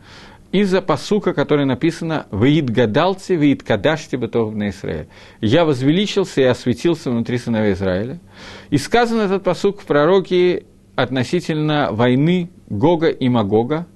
[0.51, 5.07] из-за посука, который написано «Ваид гадалцы, ваид кадашти бытов на Израиле».
[5.41, 8.19] «Я возвеличился и осветился внутри сыновей Израиля».
[8.69, 13.87] И сказан этот посук в пророке относительно войны Гога и Магога,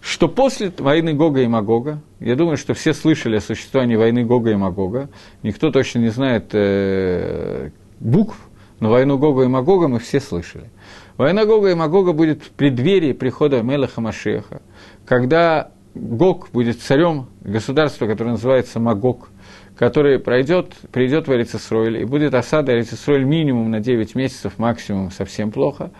[0.00, 4.50] что после войны Гога и Магога, я думаю, что все слышали о существовании войны Гога
[4.50, 5.10] и Магога,
[5.42, 8.36] никто точно не знает э, букв,
[8.80, 10.70] но войну Гога и Магога мы все слышали.
[11.16, 14.62] Война Гога и Магога будет в преддверии прихода Мелаха Машеха,
[15.04, 19.28] когда Гог будет царем государства, которое называется Магог,
[19.76, 25.50] который пройдет, придет в Эрицесройль, и будет осада Эрицесройль минимум на 9 месяцев, максимум совсем
[25.50, 25.90] плохо.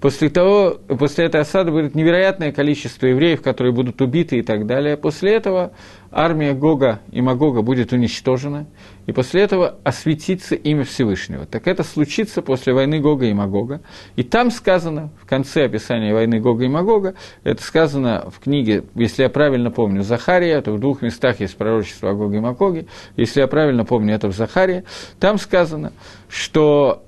[0.00, 4.96] После, того, после этой осады будет невероятное количество евреев, которые будут убиты и так далее.
[4.96, 5.72] После этого
[6.12, 8.66] армия Гога и Магога будет уничтожена,
[9.06, 11.46] и после этого осветится имя Всевышнего.
[11.46, 13.80] Так это случится после войны Гога и Магога.
[14.16, 19.22] И там сказано, в конце описания войны Гога и Магога, это сказано в книге, если
[19.22, 23.40] я правильно помню, Захария, то в двух местах есть пророчество о Гоге и Магоге, если
[23.40, 24.84] я правильно помню, это в Захарии,
[25.20, 25.92] там сказано,
[26.28, 27.05] что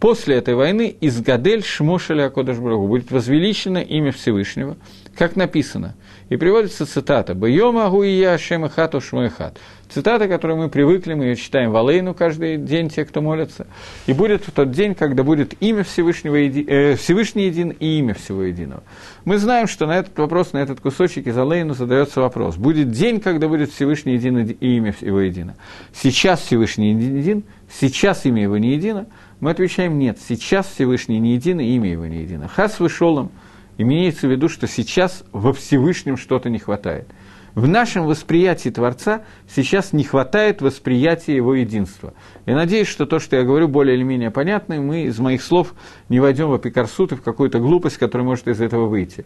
[0.00, 4.76] после этой войны из Гадель Шмошеля Акодыш Брагу будет возвеличено имя Всевышнего,
[5.16, 5.94] как написано.
[6.28, 9.58] И приводится цитата «Бьема гуия Ашем хату шмуэхат».
[9.88, 13.68] Цитата, которую мы привыкли, мы ее читаем в Алейну каждый день, те, кто молятся.
[14.06, 16.64] И будет в тот день, когда будет имя Всевышнего, еди...
[16.66, 18.82] э, Всевышний един и имя всего единого.
[19.24, 22.56] Мы знаем, что на этот вопрос, на этот кусочек из Алейну задается вопрос.
[22.56, 25.54] Будет день, когда будет Всевышний един и имя его едино.
[25.94, 29.06] Сейчас Всевышний един, сейчас имя его не едино–
[29.40, 32.48] мы отвечаем нет, сейчас Всевышний не едино, имя его не едино.
[32.48, 33.30] Хас вышел
[33.78, 37.08] имеется в виду, что сейчас во Всевышнем что-то не хватает.
[37.54, 42.12] В нашем восприятии Творца сейчас не хватает восприятия Его единства.
[42.44, 45.42] Я надеюсь, что то, что я говорю, более или менее понятно, и мы из моих
[45.42, 45.72] слов
[46.10, 49.24] не войдем в апикарсут и в какую-то глупость, которая может из этого выйти.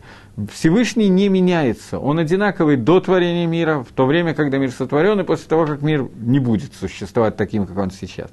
[0.52, 5.24] Всевышний не меняется, он одинаковый до творения мира, в то время, когда мир сотворен, и
[5.24, 8.30] после того, как мир не будет существовать таким, как он сейчас.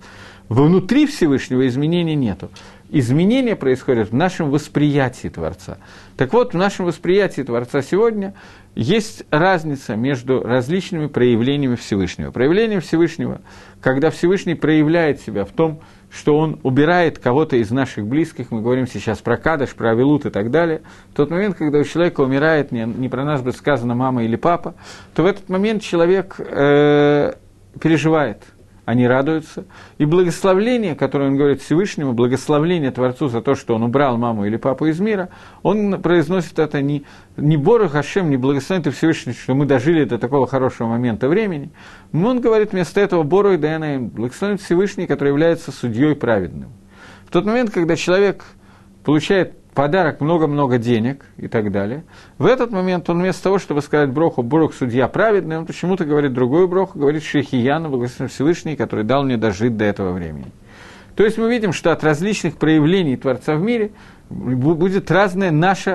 [0.49, 2.49] Внутри Всевышнего изменений нету.
[2.89, 5.77] Изменения происходят в нашем восприятии Творца.
[6.15, 8.33] Так вот, в нашем восприятии Творца сегодня
[8.75, 12.31] есть разница между различными проявлениями Всевышнего.
[12.31, 13.41] Проявление Всевышнего,
[13.81, 18.87] когда Всевышний проявляет себя в том, что он убирает кого-то из наших близких, мы говорим
[18.87, 20.81] сейчас про Кадыш, про Авилут и так далее,
[21.11, 24.37] в тот момент, когда у человека умирает, не, не про нас будет сказано мама или
[24.37, 24.75] папа,
[25.13, 27.33] то в этот момент человек э,
[27.81, 28.43] переживает–
[28.87, 29.65] они радуются.
[29.97, 34.55] И благословление, которое он говорит Всевышнему, благословление Творцу за то, что он убрал маму или
[34.55, 35.27] папу из мира,
[35.61, 37.03] он произносит это не,
[37.35, 41.69] не Борох Хашем, не благословен ты Всевышний, что мы дожили до такого хорошего момента времени.
[42.13, 46.69] Но он говорит вместо этого Бору и Даэнаим, благословен Всевышний, который является судьей праведным.
[47.25, 48.45] В тот момент, когда человек
[49.03, 52.03] получает подарок много-много денег и так далее.
[52.39, 56.33] В этот момент он вместо того, чтобы сказать Броху, Брух судья праведный, он почему-то говорит
[56.33, 60.47] другую Броху, говорит Шехияна, благословен Всевышний, который дал мне дожить до этого времени.
[61.15, 63.91] То есть мы видим, что от различных проявлений Творца в мире
[64.31, 65.85] будет разный наш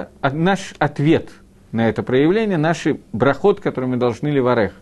[0.78, 1.30] ответ
[1.72, 4.74] на это проявление, наш брахот, который мы должны ли варех.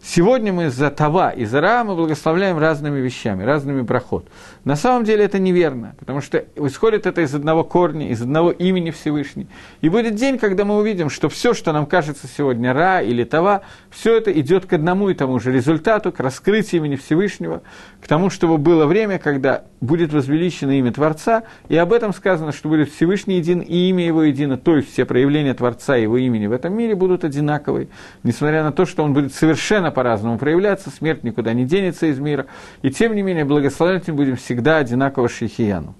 [0.00, 4.28] Сегодня мы за Това и за Ра мы благословляем разными вещами, разными проход.
[4.64, 8.90] На самом деле это неверно, потому что исходит это из одного корня, из одного имени
[8.90, 9.48] Всевышней.
[9.80, 13.62] И будет день, когда мы увидим, что все, что нам кажется сегодня Ра или Това,
[13.90, 17.62] все это идет к одному и тому же результату, к раскрытию имени Всевышнего,
[18.00, 22.68] к тому, чтобы было время, когда будет возвеличено имя Творца, и об этом сказано, что
[22.68, 26.46] будет Всевышний един и имя его едино, то есть все проявления Творца и его имени
[26.46, 27.88] в этом мире будут одинаковые,
[28.22, 32.46] несмотря на то, что он будет совершенно по-разному проявляться, смерть никуда не денется из мира,
[32.82, 35.94] и тем не менее благословлять мы будем всегда одинаково Шихияну.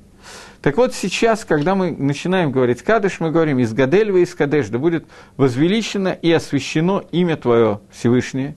[0.62, 4.78] Так вот сейчас, когда мы начинаем говорить Кадыш, мы говорим из Гадельва, из Кадеш, да
[4.78, 8.56] будет возвеличено и освящено имя Твое Всевышнее,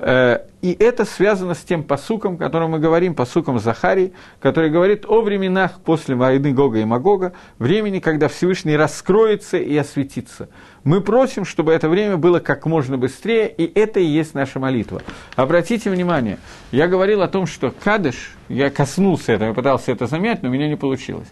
[0.00, 5.20] и это связано с тем посуком, о котором мы говорим, посуком Захарии, который говорит о
[5.20, 10.48] временах после войны Гога и Магога, времени, когда Всевышний раскроется и осветится.
[10.84, 15.02] Мы просим, чтобы это время было как можно быстрее, и это и есть наша молитва.
[15.36, 16.38] Обратите внимание,
[16.72, 20.52] я говорил о том, что Кадыш, я коснулся этого, я пытался это замять, но у
[20.52, 21.28] меня не получилось.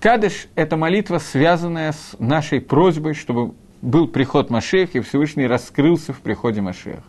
[0.00, 6.20] Кадыш– это молитва, связанная с нашей просьбой, чтобы был приход Машеха, и Всевышний раскрылся в
[6.20, 7.02] приходе Машеха.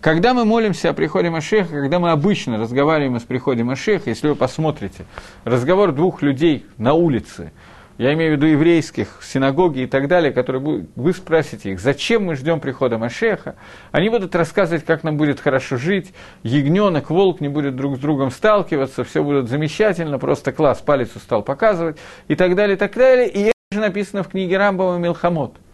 [0.00, 4.36] Когда мы молимся о приходе Машеха, когда мы обычно разговариваем о приходе Машеха, если вы
[4.36, 5.06] посмотрите,
[5.42, 7.50] разговор двух людей на улице,
[7.98, 12.26] я имею в виду еврейских, синагоги и так далее, которые будут, вы спросите их, зачем
[12.26, 13.56] мы ждем прихода Машеха,
[13.90, 18.30] они будут рассказывать, как нам будет хорошо жить, ягненок, волк не будет друг с другом
[18.30, 21.96] сталкиваться, все будет замечательно, просто класс, палец устал показывать
[22.28, 23.28] и так далее, и так далее.
[23.28, 25.56] И это же написано в книге Рамбова Милхамот–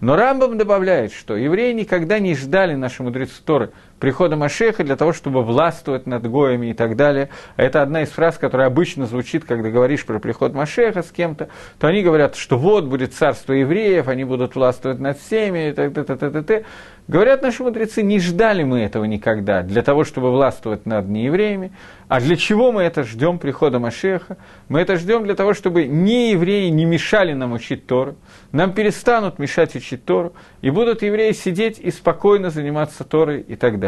[0.00, 5.12] но Рамбам добавляет, что евреи никогда не ждали, наши мудрецы Торы, прихода Машеха для того,
[5.12, 7.28] чтобы властвовать над Гоями и так далее.
[7.56, 11.86] Это одна из фраз, которая обычно звучит, когда говоришь про приход Машеха с кем-то, то
[11.86, 16.64] они говорят, что вот будет царство евреев, они будут властвовать над всеми, и так, так.
[17.08, 21.72] Говорят наши мудрецы, не ждали мы этого никогда, для того, чтобы властвовать над неевреями.
[22.06, 24.36] А для чего мы это ждем прихода Машеха?
[24.68, 28.16] Мы это ждем для того, чтобы не евреи не мешали нам учить Тору,
[28.52, 33.80] нам перестанут мешать учить Тору, и будут евреи сидеть и спокойно заниматься Торой и так
[33.80, 33.87] далее.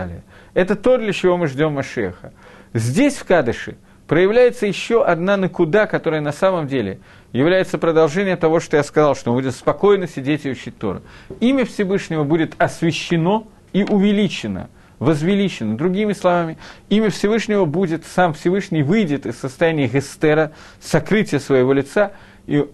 [0.54, 2.32] Это то, для чего мы ждем Машеха.
[2.74, 6.98] Здесь, в Кадыше, проявляется еще одна накуда, которая на самом деле–
[7.32, 11.02] является продолжением того, что я сказал, что мы будем спокойно сидеть и учить Тору.
[11.40, 15.76] Имя Всевышнего будет освящено и увеличено, возвеличено.
[15.76, 16.58] Другими словами,
[16.88, 22.12] имя Всевышнего будет, сам Всевышний выйдет из состояния гестера, сокрытия своего лица,
[22.46, 22.66] и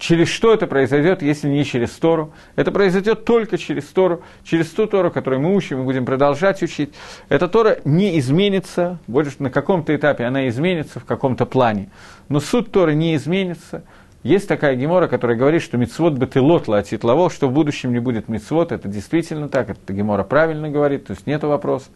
[0.00, 2.32] через что это произойдет, если не через Тору?
[2.56, 6.92] Это произойдет только через Тору, через ту Тору, которую мы учим и будем продолжать учить.
[7.28, 11.90] Эта Тора не изменится, будет на каком-то этапе она изменится в каком-то плане,
[12.28, 13.84] но суть Торы не изменится–
[14.22, 18.28] есть такая гемора, которая говорит, что мицвод бетылот латит лаво, что в будущем не будет
[18.28, 21.88] мицвод, это действительно так, это гемора правильно говорит, то есть нет вопроса.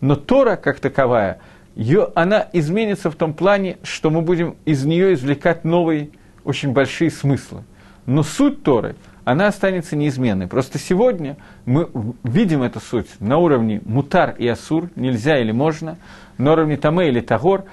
[0.00, 1.40] Но Тора, как таковая,
[1.74, 6.10] ее, она изменится в том плане, что мы будем из нее извлекать новые,
[6.44, 7.62] очень большие смыслы.
[8.06, 10.48] Но суть Торы, она останется неизменной.
[10.48, 11.88] Просто сегодня мы
[12.24, 15.98] видим эту суть на уровне мутар и асур, нельзя или можно,
[16.38, 17.64] на уровне таме или тагор,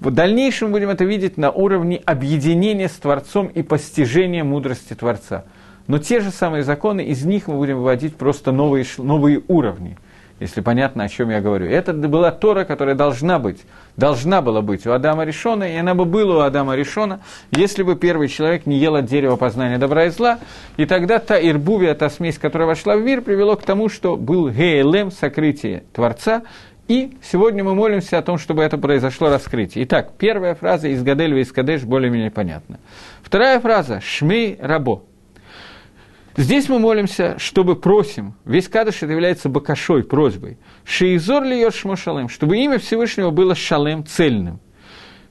[0.00, 5.44] в дальнейшем будем это видеть на уровне объединения с Творцом и постижения мудрости Творца.
[5.86, 9.96] Но те же самые законы, из них мы будем выводить просто новые, новые уровни,
[10.42, 11.66] если понятно, о чем я говорю.
[11.66, 13.62] Это была Тора, которая должна быть,
[13.96, 17.20] должна была быть у Адама Решона, и она бы была у Адама Решона,
[17.52, 20.38] если бы первый человек не ел от дерева познания добра и зла,
[20.76, 24.50] и тогда та ирбувия, та смесь, которая вошла в мир, привело к тому, что был
[24.50, 26.42] гейлем, сокрытие Творца,
[26.88, 29.84] и сегодня мы молимся о том, чтобы это произошло раскрытие.
[29.84, 32.78] Итак, первая фраза из Гадельва из Кадеш более-менее понятна.
[33.22, 35.04] Вторая фраза– Шмей Рабо.
[36.36, 42.28] Здесь мы молимся, чтобы просим, весь Кадыш это является бакашой, просьбой, Шиизор ли Шмо Шалем,
[42.28, 44.58] чтобы имя Всевышнего было Шалем, цельным.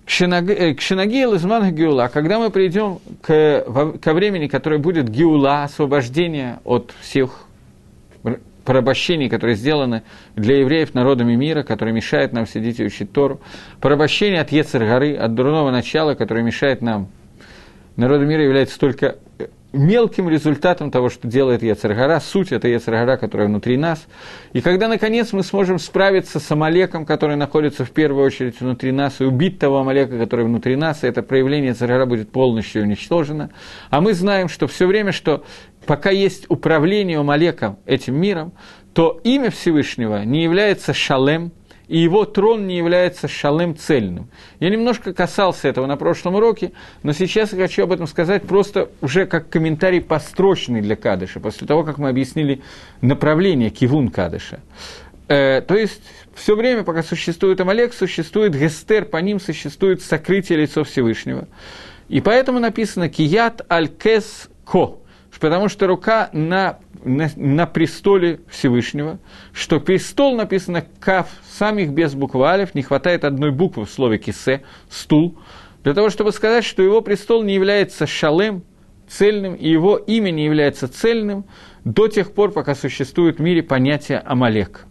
[0.05, 7.45] Кшинагия Лизман Геула, когда мы придем к, ко времени, которое будет Геула, освобождение от всех
[8.65, 10.03] порабощений, которые сделаны
[10.35, 13.39] для евреев народами мира, которые мешают нам сидеть и учить Тору,
[13.79, 17.07] порабощение от Ецер горы, от дурного начала, которое мешает нам.
[17.95, 19.17] Народы мира является только
[19.73, 24.05] мелким результатом того, что делает Ецаргара, суть это Ецаргара, которая внутри нас.
[24.53, 29.21] И когда, наконец, мы сможем справиться с Амалеком, который находится в первую очередь внутри нас,
[29.21, 33.51] и убить того Амалека, который внутри нас, и это проявление Ецаргара будет полностью уничтожено.
[33.89, 35.43] А мы знаем, что все время, что
[35.85, 38.53] пока есть управление Амалеком этим миром,
[38.93, 41.51] то имя Всевышнего не является Шалем–
[41.91, 44.29] и его трон не является шалым цельным.
[44.61, 46.71] Я немножко касался этого на прошлом уроке,
[47.03, 51.67] но сейчас я хочу об этом сказать просто уже как комментарий построчный для Кадыша, после
[51.67, 52.61] того, как мы объяснили
[53.01, 54.61] направление кивун Кадыша.
[55.27, 56.01] Э, то есть
[56.33, 61.49] все время, пока существует Амалек, существует Гестер, по ним существует сокрытие лицо Всевышнего.
[62.07, 65.00] И поэтому написано «Кият аль-кес ко»,
[65.39, 69.19] потому что рука на, на, на престоле Всевышнего,
[69.53, 74.63] что престол написано «кав», самих без буквы «алев», не хватает одной буквы в слове «кисе»,
[74.89, 75.39] «стул»,
[75.83, 78.63] для того, чтобы сказать, что его престол не является шалем,
[79.07, 81.45] цельным, и его имя не является цельным
[81.83, 84.85] до тех пор, пока существует в мире понятие «Амалек».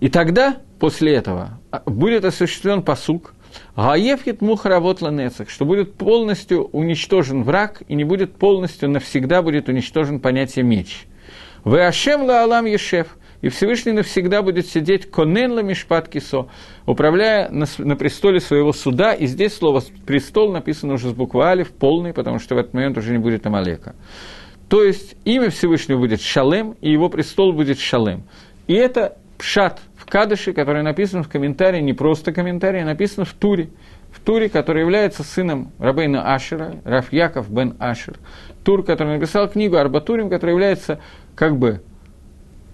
[0.00, 3.32] И тогда, после этого, будет осуществлен посук,
[3.76, 10.20] Гаевхит мухаравот ланецах, что будет полностью уничтожен враг и не будет полностью навсегда будет уничтожен
[10.20, 11.06] понятие меч.
[11.64, 16.48] Вы ашем ла алам ешев, и Всевышний навсегда будет сидеть коненла мишпат кисо,
[16.86, 21.70] управляя на, на престоле своего суда, и здесь слово «престол» написано уже с буквы Алиф,
[21.70, 23.94] полный, потому что в этот момент уже не будет Амалека.
[24.68, 28.24] То есть имя Всевышнего будет Шалем, и его престол будет Шалем.
[28.66, 33.32] И это пшат в Кадыше, который написан в комментарии, не просто комментарий, а написан в
[33.32, 33.70] Туре.
[34.12, 38.18] В Туре, который является сыном Рабейна Ашера, Раф Яков бен Ашер.
[38.64, 41.00] Тур, который написал книгу Арбатурим, который является
[41.34, 41.80] как бы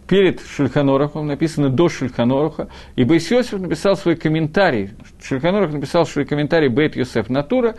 [0.08, 4.90] перед Шульханорахом, написано до Шульханоруха, и Бейс Йосиф написал свой комментарий,
[5.22, 7.76] Шульханорах написал свой комментарий Бейт Йосеф Натура,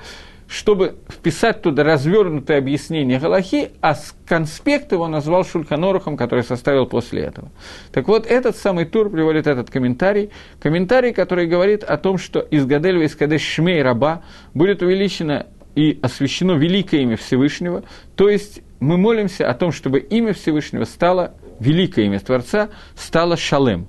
[0.51, 3.95] чтобы вписать туда развернутое объяснение Галахи, а
[4.27, 7.49] конспект его назвал Шульханорухом, который составил после этого.
[7.93, 10.29] Так вот, этот самый тур приводит этот комментарий,
[10.59, 14.23] комментарий, который говорит о том, что из Гадельва, из Кадеш Шмей Раба
[14.53, 17.85] будет увеличено и освящено великое имя Всевышнего,
[18.17, 23.87] то есть мы молимся о том, чтобы имя Всевышнего стало, великое имя Творца, стало шалем,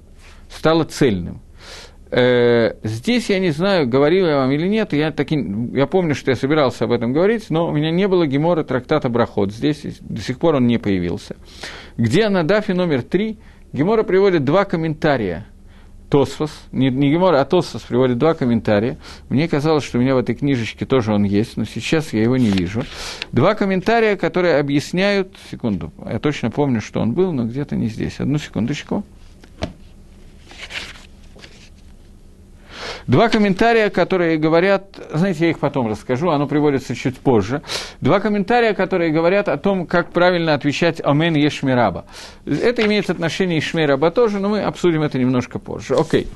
[0.49, 1.41] стало цельным–
[2.13, 5.37] здесь я не знаю, говорил я вам или нет, я, таки,
[5.73, 9.09] я помню, что я собирался об этом говорить, но у меня не было гемора трактата
[9.09, 11.37] Брахот, здесь до сих пор он не появился.
[11.97, 13.39] Где на дафе номер три
[13.73, 15.47] Гемора приводит два комментария.
[16.11, 18.99] Тосфос, не, не Гемора, а Тосфос приводит два комментария.
[19.31, 22.37] Мне казалось, что у меня в этой книжечке тоже он есть, но сейчас я его
[22.37, 22.85] не вижу.
[23.33, 25.35] Два комментария, которые объясняют...
[25.51, 28.21] Секунду, я точно помню, что он был, но где-то не здесь.
[28.21, 29.05] Одну секундочку.
[33.13, 37.61] Два комментария, которые говорят, знаете, я их потом расскажу, оно приводится чуть позже.
[38.01, 42.07] Два комментария, которые говорят о том, как правильно отвечать «Амен Ешмираба».
[42.47, 45.95] Это имеет отношение и Шмираба тоже, но мы обсудим это немножко позже.
[45.95, 46.27] Окей.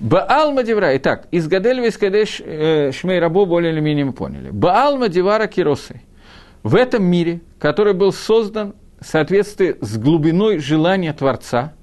[0.00, 0.96] Баал Мадивра.
[0.96, 4.50] Итак, из Гадель Вискадеш э, Шмей Рабо более или менее мы поняли.
[4.50, 6.02] Баал Мадивара Киросы.
[6.64, 11.74] В этом мире, который был создан в соответствии с глубиной желания Творца–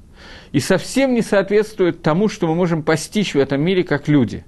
[0.55, 4.45] и совсем не соответствует тому, что мы можем постичь в этом мире как люди.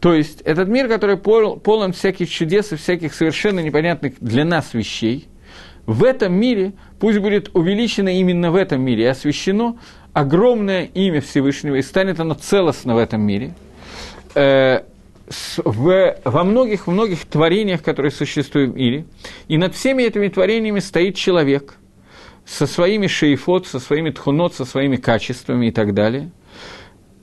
[0.00, 5.28] То есть этот мир, который полон всяких чудес и всяких совершенно непонятных для нас вещей,
[5.86, 9.78] в этом мире, пусть будет увеличено именно в этом мире и освящено
[10.12, 13.54] огромное имя Всевышнего, и станет оно целостно в этом мире,
[14.34, 14.82] э,
[15.64, 19.06] в, во многих, многих творениях, которые существуют в мире,
[19.48, 21.78] и над всеми этими творениями стоит человек–
[22.44, 26.32] со своими шейфот, со своими тхунот, со своими качествами и так далее,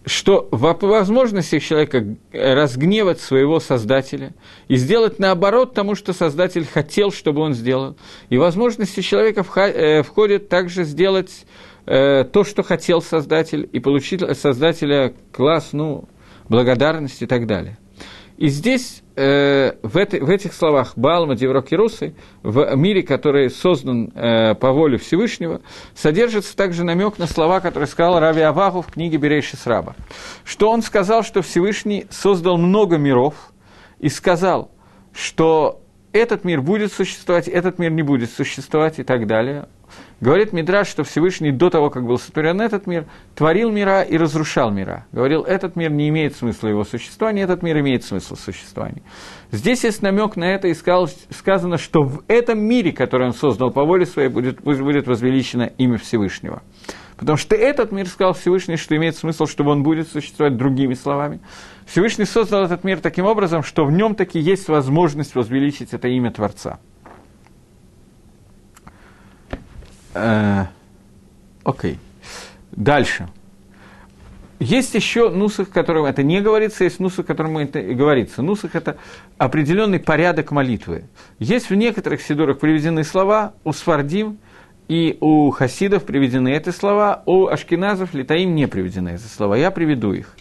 [0.05, 4.33] что в возможности человека разгневать своего Создателя
[4.67, 7.95] и сделать наоборот тому, что Создатель хотел, чтобы он сделал.
[8.29, 11.45] И возможности человека э, входит также сделать
[11.85, 16.05] э, то, что хотел Создатель, и получить от Создателя класс, ну,
[16.47, 17.77] благодарность и так далее.
[18.39, 24.55] И здесь, э, в, это, в этих словах Баалма Деврокирусы, в мире, который создан э,
[24.55, 25.59] по воле Всевышнего,
[25.93, 29.93] содержится также намек на слова, которые сказал Рави Аваху в книге Берейши Сраба.
[30.45, 33.35] Что он сказал, что Всевышний создал много миров
[33.99, 34.71] и сказал,
[35.11, 35.81] что
[36.13, 39.67] этот мир будет существовать, этот мир не будет существовать и так далее.
[40.21, 44.71] Говорит Мидраш, что Всевышний до того, как был сотворен этот мир, творил мира и разрушал
[44.71, 45.05] мира.
[45.11, 49.01] Говорил, этот мир не имеет смысла его существования, этот мир имеет смысл существования.
[49.51, 53.83] Здесь есть намек на это, и сказано, что в этом мире, который он создал по
[53.83, 56.61] воле своей, будет, пусть будет возвеличено имя Всевышнего.
[57.19, 61.41] Потому что этот мир сказал Всевышний, что имеет смысл, чтобы он будет существовать другими словами.
[61.85, 66.31] Всевышний создал этот мир таким образом, что в нем таки есть возможность возвеличить это имя
[66.31, 66.79] Творца.
[69.51, 70.08] Э,
[71.63, 71.93] окей.
[71.93, 71.97] Okay.
[72.71, 73.27] Дальше.
[74.59, 78.41] Есть еще нусах, которым это не говорится, есть нусах, которым это говорится.
[78.41, 78.97] Нусах– это
[79.37, 81.05] определенный порядок молитвы.
[81.39, 84.37] Есть в некоторых сидорах приведены слова, у свардим
[84.89, 89.55] и у хасидов приведены эти слова, у ашкеназов, литаим не приведены эти слова.
[89.55, 90.35] Я приведу их.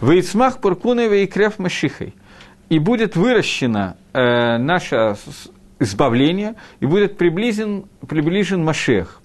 [0.00, 2.14] «Вейцмах пуркуной и крев машихой»
[2.68, 5.16] и будет выращено э, наше
[5.78, 9.20] избавление, и будет приближен, приближен Машех.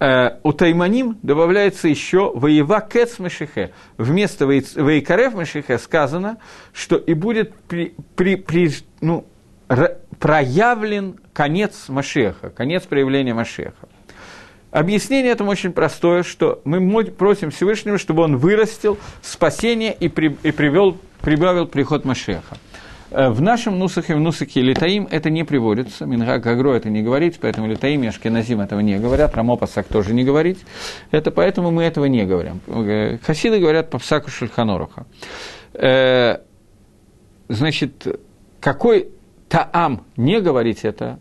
[0.00, 3.72] Э, у Тайманим добавляется еще «Воева кец Машехе».
[3.96, 6.38] Вместо «Воекарев Машехе» сказано,
[6.72, 8.70] что и будет при, при, при,
[9.00, 9.26] ну,
[10.18, 13.88] проявлен конец Машеха, конец проявления Машеха.
[14.70, 20.52] Объяснение этому очень простое, что мы просим Всевышнего, чтобы он вырастил спасение и, при, и
[20.52, 22.58] привел, прибавил приход Машеха.
[23.10, 27.38] Э, в нашем нусахе, в нусахе Литаим это не приводится, Мингак Агро это не говорит,
[27.40, 30.58] поэтому Литаим и Ашкеназим этого не говорят, Рамопасак тоже не говорит,
[31.10, 32.60] это поэтому мы этого не говорим.
[32.66, 35.06] Э, хасиды говорят по Псаку Шульханоруха.
[35.72, 36.38] Э,
[37.48, 38.06] значит,
[38.60, 39.08] какой
[39.48, 41.18] Таам не говорить это,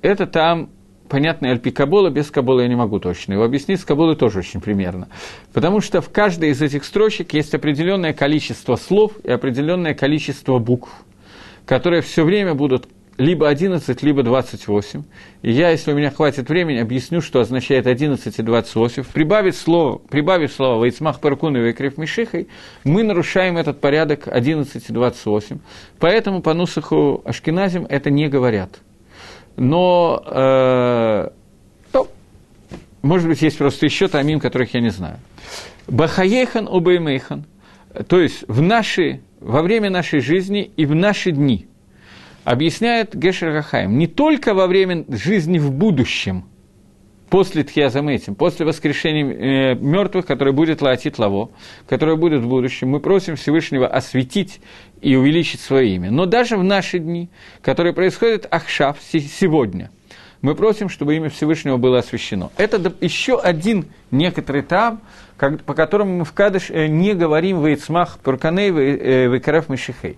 [0.00, 0.70] это Таам
[1.08, 3.34] понятный альпи Кабола, без Кабола я не могу точно.
[3.34, 5.08] Его объяснить с Каболой тоже очень примерно.
[5.52, 10.90] Потому что в каждой из этих строчек есть определенное количество слов и определенное количество букв,
[11.66, 12.88] которые все время будут
[13.18, 15.02] либо 11, либо 28.
[15.42, 19.04] И я, если у меня хватит времени, объясню, что означает 11 и 28.
[19.12, 22.48] Прибавив слово, прибавив слово «Вейцмах Паркун» и «Вейкрев Мишихой»,
[22.84, 25.58] мы нарушаем этот порядок 11 и 28.
[25.98, 28.80] Поэтому по Нусаху Ашкеназим это не говорят.
[29.56, 31.28] Но, э,
[31.94, 32.08] ну,
[33.00, 35.18] может быть, есть просто еще тамим, которых я не знаю.
[35.88, 37.46] Бахаехан убеймейхан,
[38.08, 41.66] то есть в наши, во время нашей жизни и в наши дни–
[42.46, 46.44] объясняет Гешер Рахаим, не только во время жизни в будущем,
[47.28, 51.50] после Тхиазаметим, после воскрешения э, мертвых, которое будет Лаатит Лаво,
[51.88, 54.60] которое будет в будущем, мы просим Всевышнего осветить
[55.02, 56.12] и увеличить свое имя.
[56.12, 57.30] Но даже в наши дни,
[57.62, 59.90] которые происходят Ахшав сегодня,
[60.42, 62.50] мы просим, чтобы имя Всевышнего было освящено.
[62.56, 65.00] Это еще один некоторый там,
[65.38, 70.16] по которому мы в Кадыш э, не говорим «Вейцмах Пурканей Вейкарев э, Мишихей».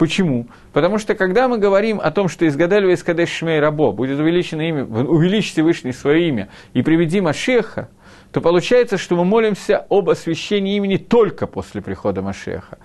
[0.00, 0.46] Почему?
[0.72, 4.62] Потому что когда мы говорим о том, что из Гадалева из Шмей Рабо будет увеличено
[4.62, 7.90] имя, увеличить Всевышний свое имя и приведи Машеха,
[8.32, 12.78] то получается, что мы молимся об освящении имени только после прихода Машеха.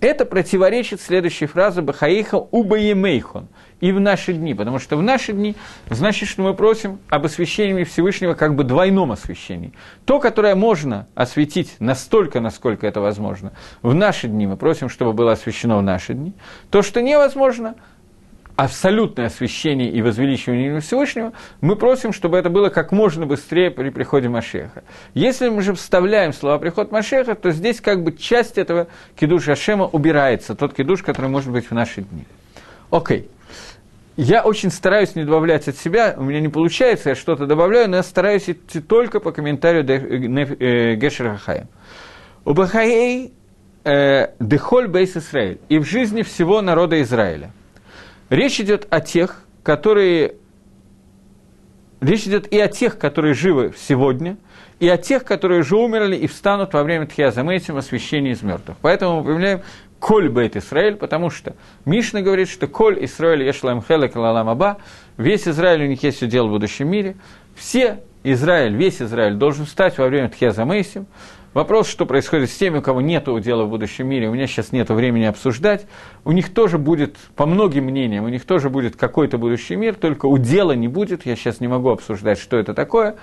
[0.00, 3.46] Это противоречит следующей фразе «Бахаиха убаемейхон»
[3.82, 5.56] и в наши дни, потому что в наши дни
[5.90, 9.72] значит, что мы просим об освящении Всевышнего как бы двойном освящении.
[10.04, 13.52] То, которое можно осветить настолько, насколько это возможно,
[13.82, 16.32] в наши дни мы просим, чтобы было освящено в наши дни.
[16.70, 17.74] То, что невозможно,
[18.54, 24.28] абсолютное освящение и возвеличивание Всевышнего, мы просим, чтобы это было как можно быстрее при приходе
[24.28, 24.84] Машеха.
[25.14, 29.86] Если мы же вставляем слова «приход Машеха», то здесь как бы часть этого кидуша Ашема
[29.86, 32.26] убирается, тот кидуш, который может быть в наши дни.
[32.88, 33.22] Окей.
[33.22, 33.28] Okay.
[34.16, 37.96] Я очень стараюсь не добавлять от себя, у меня не получается, я что-то добавляю, но
[37.96, 41.68] я стараюсь идти только по комментарию э, Гешера Хахаем.
[42.44, 43.32] У Бахаей
[43.84, 47.52] э, Дехоль Бейс Израиль и в жизни всего народа Израиля.
[48.28, 50.34] Речь идет о тех, которые...
[52.02, 54.36] Речь идет и о тех, которые живы сегодня,
[54.80, 58.76] и о тех, которые уже умерли и встанут во время Тхиазамейсим освящения из мертвых.
[58.82, 59.62] Поэтому мы появляем
[60.02, 64.78] Коль Бейт Исраэль, потому что Мишна говорит, что Коль Исраэль Ешлам Хелек Лалам Аба,
[65.16, 67.14] весь Израиль у них есть удел в будущем мире,
[67.54, 71.06] все Израиль, весь Израиль должен стать во время Тхеза Мейсим.
[71.54, 74.72] Вопрос, что происходит с теми, у кого нет удела в будущем мире, у меня сейчас
[74.72, 75.86] нет времени обсуждать.
[76.24, 80.26] У них тоже будет, по многим мнениям, у них тоже будет какой-то будущий мир, только
[80.26, 83.16] удела не будет, я сейчас не могу обсуждать, что это такое.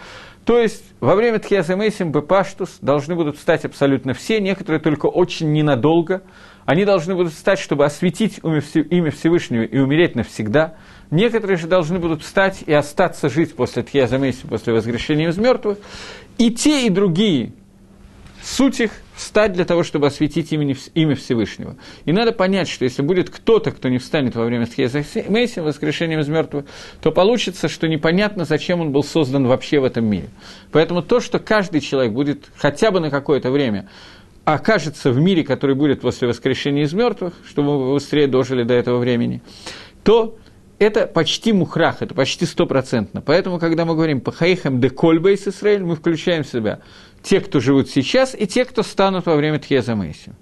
[0.46, 5.52] То есть во время Тхиаса Мейсим Бепаштус должны будут встать абсолютно все, некоторые только очень
[5.52, 6.22] ненадолго,
[6.70, 10.76] они должны будут встать, чтобы осветить имя Всевышнего и умереть навсегда.
[11.10, 15.80] Некоторые же должны будут встать и остаться жить после Тхьяза после воскрешения из мертвых.
[16.38, 17.54] И те, и другие,
[18.44, 21.76] суть их встать для того, чтобы осветить имя, имя Всевышнего.
[22.06, 26.20] И надо понять, что если будет кто-то, кто не встанет во время Тхьяза Мейси, воскрешением
[26.20, 26.66] из мертвых,
[27.02, 30.30] то получится, что непонятно, зачем он был создан вообще в этом мире.
[30.72, 33.90] Поэтому то, что каждый человек будет хотя бы на какое-то время
[34.46, 39.00] окажется в мире, который будет после воскрешения из мертвых, чтобы мы быстрее дожили до этого
[39.00, 39.42] времени,
[40.04, 40.38] то
[40.80, 43.22] это почти мухрах, это почти стопроцентно.
[43.22, 46.80] Поэтому, когда мы говорим по хаихам де кольбейс Исраиль, мы включаем в себя
[47.22, 50.34] те, кто живут сейчас, и те, кто станут во время Тхеза Мейси.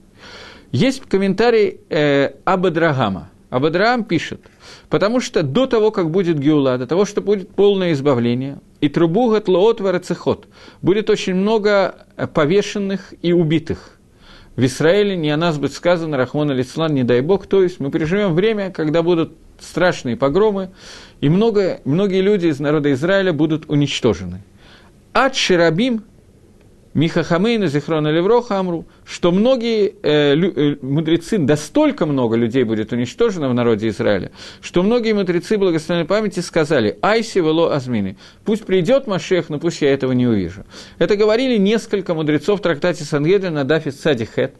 [0.71, 3.31] Есть комментарий э, Абадрагама.
[3.49, 4.41] Абадрагам пишет,
[4.89, 9.29] потому что до того, как будет Геула, до того, что будет полное избавление, и трубу
[9.29, 10.47] гатлоот варацехот,
[10.81, 13.97] будет очень много повешенных и убитых
[14.57, 17.45] в Израиле не о нас будет сказано, Рахмон Алислан, не дай Бог.
[17.45, 20.71] То есть мы переживем время, когда будут страшные погромы,
[21.21, 24.41] и много, многие люди из народа Израиля будут уничтожены.
[25.13, 26.03] Ад Ширабим–
[26.97, 32.63] Миха Хамейна, Зихрона Левроха Амру, что многие э, лю, э, мудрецы, да столько много людей
[32.63, 34.31] будет уничтожено в народе Израиля,
[34.61, 39.93] что многие мудрецы благословенной памяти сказали, айси вело азмины, пусть придет Машех, но пусть я
[39.93, 40.65] этого не увижу.
[40.97, 44.55] Это говорили несколько мудрецов в трактате Сангедрин на Дафе Садихет,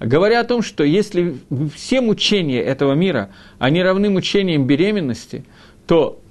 [0.00, 1.36] говоря о том, что если
[1.74, 3.28] все мучения этого мира,
[3.58, 5.44] они равны мучениям беременности,
[5.86, 6.21] то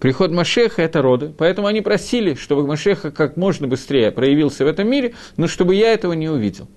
[0.00, 4.88] Приход Машеха– это роды, поэтому они просили, чтобы Машеха как можно быстрее проявился в этом
[4.88, 6.68] мире, но чтобы я этого не увидел.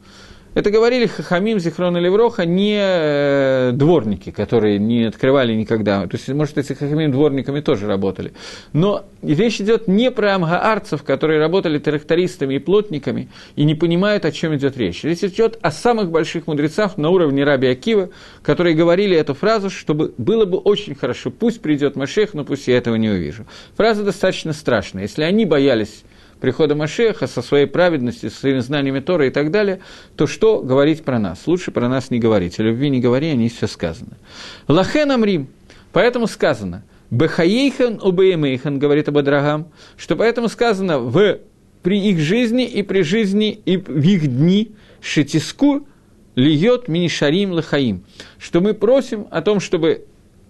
[0.53, 6.07] Это говорили Хахамим, Зихрон и Левроха, не э, дворники, которые не открывали никогда.
[6.07, 8.33] То есть, может, эти Хахамим дворниками тоже работали.
[8.73, 14.31] Но речь идет не про амгаарцев, которые работали трактористами и плотниками и не понимают, о
[14.31, 15.03] чем идет речь.
[15.03, 18.09] Речь идет о самых больших мудрецах на уровне Раби Акива,
[18.41, 22.77] которые говорили эту фразу, чтобы было бы очень хорошо, пусть придет Машех, но пусть я
[22.77, 23.45] этого не увижу.
[23.75, 25.03] Фраза достаточно страшная.
[25.03, 26.03] Если они боялись
[26.39, 29.79] прихода Машеха, со своей праведностью, со своими знаниями Тора и так далее,
[30.15, 31.45] то что говорить про нас?
[31.45, 32.59] Лучше про нас не говорить.
[32.59, 34.17] О любви не говори, о ней все сказано.
[34.67, 35.47] Лахен Амрим.
[35.91, 41.39] Поэтому сказано, Бехаейхан убеемейхан, говорит Абадрагам, что поэтому сказано в,
[41.81, 44.71] при их жизни и при жизни и в их дни
[45.01, 45.87] шетиску
[46.35, 48.03] льет минишарим лахаим,
[48.37, 50.05] что мы просим о том, чтобы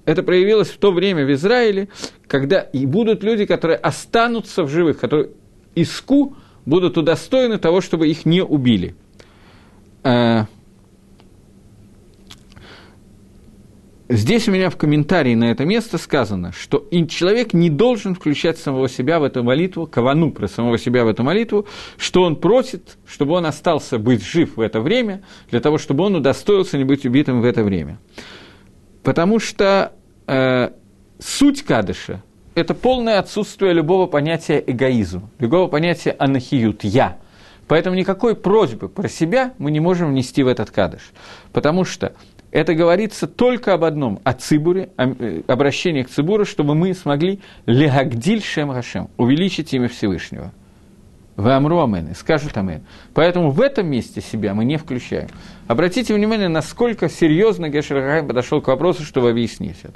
[0.05, 1.89] это проявилось в то время в Израиле,
[2.27, 5.29] когда и будут люди, которые останутся в живых, которые
[5.77, 8.95] Иску будут удостоены того, чтобы их не убили.
[10.03, 10.45] Э,
[14.09, 18.89] здесь у меня в комментарии на это место сказано, что человек не должен включать самого
[18.89, 21.67] себя в эту молитву, кавану про самого себя в эту молитву,
[21.97, 25.21] что он просит, чтобы он остался быть жив в это время,
[25.51, 27.99] для того, чтобы он удостоился не быть убитым в это время.
[29.03, 29.93] Потому что
[30.25, 30.71] э,
[31.19, 32.23] суть кадыша
[32.57, 37.17] это полное отсутствие любого понятия эгоизма, любого понятия анахиют, я.
[37.67, 41.11] Поэтому никакой просьбы про себя мы не можем внести в этот кадыш.
[41.53, 42.13] Потому что
[42.51, 47.41] это говорится только об одном, о цибуре, о э, обращении к цибуру, чтобы мы смогли
[47.65, 50.51] легагдиль шем хашем, увеличить имя Всевышнего.
[51.35, 52.83] В Амру Амен, скажут Амен.
[53.13, 55.27] Поэтому в этом месте себя мы не включаем.
[55.67, 59.93] Обратите внимание, насколько серьезно Гешер подошел к вопросу, чтобы объяснить это.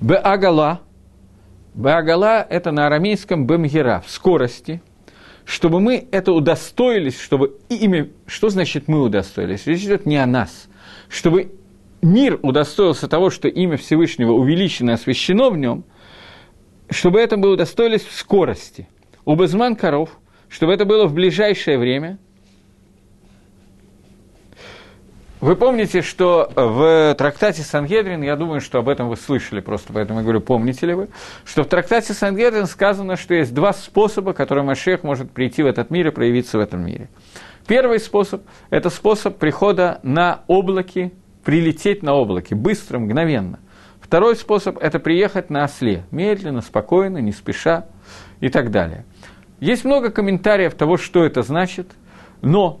[0.00, 0.82] Б Агала,
[1.76, 4.80] Баагала– это на арамейском бемгера, в скорости,
[5.44, 9.66] чтобы мы это удостоились, чтобы имя, что значит мы удостоились?
[9.66, 10.68] Речь идет не о нас,
[11.10, 11.52] чтобы
[12.00, 15.84] мир удостоился того, что имя Всевышнего увеличено, освящено в нем,
[16.88, 18.88] чтобы это мы удостоились в скорости.
[19.26, 20.18] У Безман коров,
[20.48, 22.18] чтобы это было в ближайшее время–
[25.46, 30.18] Вы помните, что в трактате Сангедрин, я думаю, что об этом вы слышали, просто поэтому
[30.18, 31.08] я говорю, помните ли вы,
[31.44, 35.88] что в трактате Сангедрин сказано, что есть два способа, которым Машех может прийти в этот
[35.88, 37.10] мир и проявиться в этом мире.
[37.68, 41.12] Первый способ– это способ прихода на облаки,
[41.44, 43.60] прилететь на облаке, быстро, мгновенно.
[44.00, 47.86] Второй способ– это приехать на осле, медленно, спокойно, не спеша
[48.40, 49.04] и так далее.
[49.60, 51.92] Есть много комментариев того, что это значит,
[52.42, 52.80] но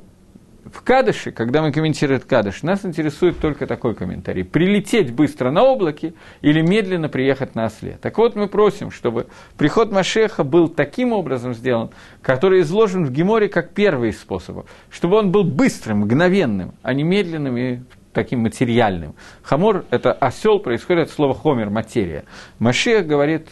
[0.72, 4.44] в Кадыше, когда мы комментируем Кадыш, нас интересует только такой комментарий.
[4.44, 7.98] Прилететь быстро на облаке или медленно приехать на осле.
[8.00, 11.90] Так вот, мы просим, чтобы приход Машеха был таким образом сделан,
[12.22, 17.02] который изложен в Геморе как первый из способов, чтобы он был быстрым, мгновенным, а не
[17.02, 17.78] медленным и
[18.16, 19.14] таким материальным.
[19.42, 22.24] Хамор– это осел, происходит от слова хомер– материя.
[22.58, 23.48] Машех говорит,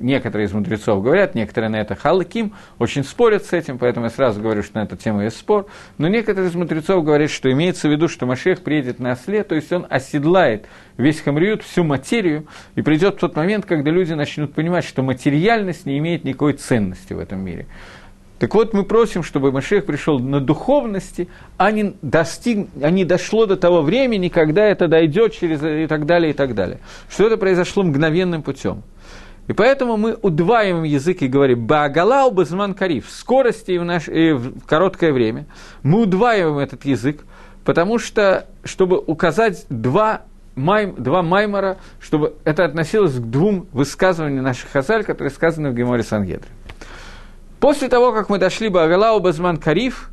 [0.00, 4.40] некоторые из мудрецов говорят, некоторые на это халаким, очень спорят с этим, поэтому я сразу
[4.40, 5.66] говорю, что на эту тему есть спор.
[5.96, 9.54] Но некоторые из мудрецов говорят, что имеется в виду, что Машех приедет на осле, то
[9.54, 10.66] есть он оседлает
[10.98, 15.96] весь хамриют, всю материю, и придет тот момент, когда люди начнут понимать, что материальность не
[15.98, 17.66] имеет никакой ценности в этом мире.
[18.38, 23.46] Так вот, мы просим, чтобы Машех пришел на духовности, а не, достиг, а не дошло
[23.46, 26.80] до того времени, когда это дойдет через и так далее, и так далее.
[27.08, 28.82] Что это произошло мгновенным путем.
[29.48, 34.08] И поэтому мы удваиваем язык и говорим «Баагалау базман кариф» в скорости и в, наш,
[34.08, 35.46] и в короткое время.
[35.82, 37.24] Мы удваиваем этот язык,
[37.64, 40.22] потому что, чтобы указать два
[40.56, 46.02] май, два маймора, чтобы это относилось к двум высказываниям наших хазаль, которые сказаны в Геморе
[46.02, 46.48] Сангедре.
[47.60, 50.10] После того, как мы дошли бы Агалау Базман Кариф,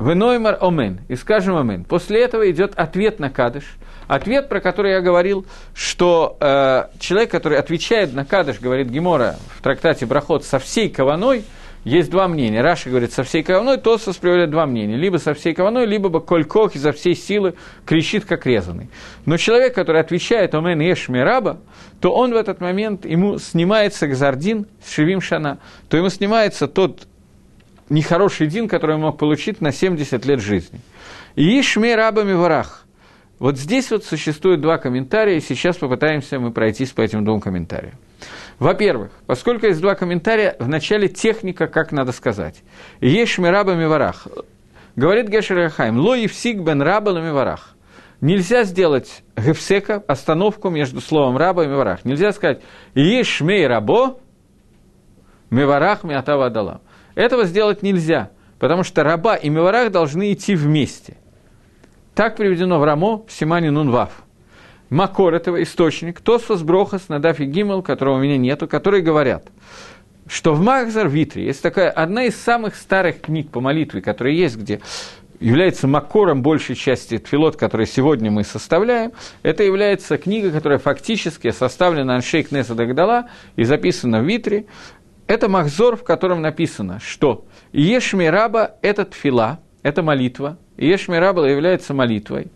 [0.00, 1.84] Веноймар Омен, и скажем Омен.
[1.84, 3.64] После этого идет ответ на Кадыш.
[4.06, 5.44] Ответ, про который я говорил,
[5.74, 11.44] что э, человек, который отвечает на Кадыш, говорит Гемора в трактате Брахот, со всей каваной–
[11.84, 12.60] есть два мнения.
[12.60, 14.96] Раша говорит со всей кованой, Тосос приводит два мнения.
[14.96, 17.54] Либо со всей кованой, либо бы колькох изо всей силы
[17.86, 18.88] кричит, как резанный.
[19.26, 21.58] Но человек, который отвечает «Омен еш раба»,
[22.00, 25.58] то он в этот момент, ему снимается гзардин с шевим шана,
[25.88, 27.06] то ему снимается тот
[27.88, 30.80] нехороший дин, который он мог получить на 70 лет жизни.
[31.36, 32.84] И ишме рабами варах.
[33.38, 37.94] Вот здесь вот существует два комментария, и сейчас попытаемся мы пройтись по этим двум комментариям.
[38.58, 42.62] Во-первых, поскольку есть два комментария, в начале техника, как надо сказать.
[43.00, 44.26] Есть шмираба миварах.
[44.96, 47.76] Говорит Гешер Хайм, ло евсик бен раба миварах.
[48.20, 52.04] Нельзя сделать гефсека, остановку между словом раба и миварах.
[52.04, 52.62] Нельзя сказать
[52.94, 54.18] «Есть шмей рабо,
[55.50, 56.80] миварах миатава дала».
[57.14, 61.16] Этого сделать нельзя, потому что раба и миварах должны идти вместе–
[62.18, 64.24] Так приведено в Рамо в Симане Нунвав.
[64.90, 69.46] Макор этого источник, Тосфос Брохас, Надафи Гимел, которого у меня нету, которые говорят,
[70.26, 74.56] что в Махзар Витре есть такая одна из самых старых книг по молитве, которая есть,
[74.56, 74.80] где
[75.40, 79.12] является макором большей части тфилот, который сегодня мы составляем,
[79.42, 84.66] это является книга, которая фактически составлена Аншей Кнеса Дагдала и записана в Витре.
[85.26, 91.92] Это Махзор, в котором написано, что Ешми Раба– это тфила, это молитва, Ешми Раба является
[91.92, 92.48] молитвой,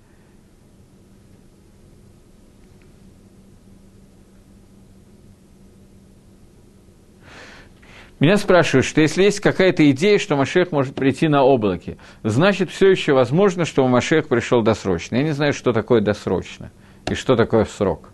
[8.23, 12.89] Меня спрашивают, что если есть какая-то идея, что Машех может прийти на облаке, значит, все
[12.89, 15.16] еще возможно, что Машех пришел досрочно.
[15.16, 16.70] Я не знаю, что такое досрочно
[17.11, 18.11] и что такое срок.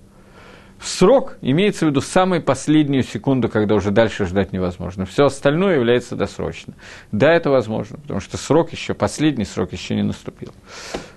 [0.81, 5.05] Срок имеется в виду самую последнюю секунду, когда уже дальше ждать невозможно.
[5.05, 6.73] Все остальное является досрочно.
[7.13, 10.55] Да, это возможно, потому что срок еще, последний срок еще не наступил.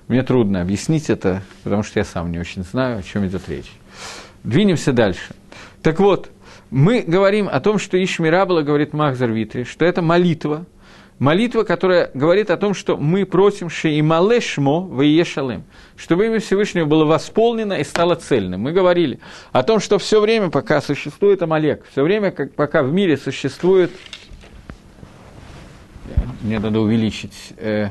[0.10, 3.72] Мне трудно объяснить это, потому что я сам не очень знаю, о чем идет речь.
[4.44, 5.34] Двинемся дальше.
[5.82, 6.30] Так вот,
[6.72, 10.66] мы говорим о том, что Ишмирабла говорит Махзар Витри, что это молитва,
[11.20, 15.64] молитва, которая говорит о том, что мы просим Шеимале Шмо Ваешалем,
[15.98, 18.62] чтобы имя Всевышнего было восполнено и стало цельным.
[18.62, 19.20] Мы говорили
[19.52, 23.92] о том, что все время, пока существует Амалек, все время, как, пока в мире существует...
[26.42, 27.54] Мне надо увеличить...
[27.58, 27.90] Э,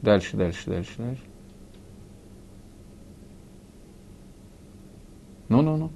[0.00, 1.22] Дальше, дальше, дальше, дальше.
[5.48, 5.90] Ну-ну-ну.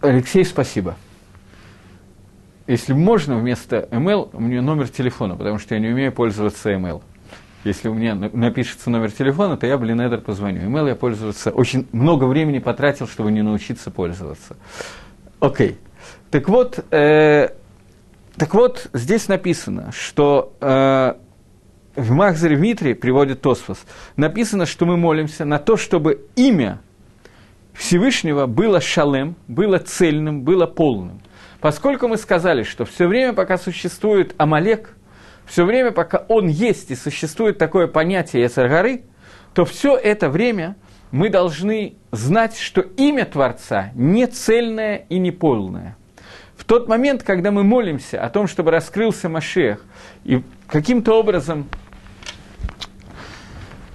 [0.00, 0.96] Алексей, спасибо.
[2.66, 7.02] Если можно, вместо email у меня номер телефона, потому что я не умею пользоваться email.
[7.64, 10.60] Если у меня напишется номер телефона, то я Блинедер позвоню.
[10.62, 14.56] Email я пользоваться очень много времени потратил, чтобы не научиться пользоваться.
[15.40, 15.70] Окей.
[15.70, 15.76] Okay.
[16.30, 17.48] Так вот, э,
[18.36, 21.14] так вот, здесь написано, что э,
[21.98, 23.84] в Махзаре Митре, приводит Тосфос,
[24.14, 26.80] написано, что мы молимся на то, чтобы имя
[27.74, 31.20] Всевышнего было шалем, было цельным, было полным.
[31.60, 34.94] Поскольку мы сказали, что все время, пока существует Амалек,
[35.44, 39.02] все время, пока он есть и существует такое понятие Яцергары,
[39.52, 40.76] то все это время
[41.10, 45.96] мы должны знать, что имя Творца не цельное и не полное.
[46.56, 49.84] В тот момент, когда мы молимся о том, чтобы раскрылся Машех,
[50.24, 51.66] и каким-то образом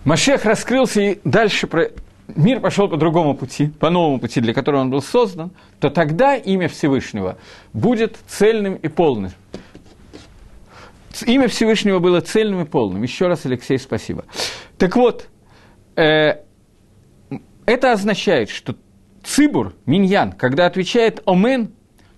[0.05, 1.89] Машех раскрылся и дальше про...
[2.35, 6.35] мир пошел по другому пути, по новому пути, для которого он был создан, то тогда
[6.35, 7.37] имя Всевышнего
[7.71, 9.31] будет цельным и полным.
[11.25, 13.03] Имя Всевышнего было цельным и полным.
[13.03, 14.25] Еще раз, Алексей, спасибо.
[14.77, 15.29] Так вот,
[15.95, 16.41] э,
[17.65, 18.75] это означает, что
[19.23, 21.71] цибур, миньян, когда отвечает «омен»,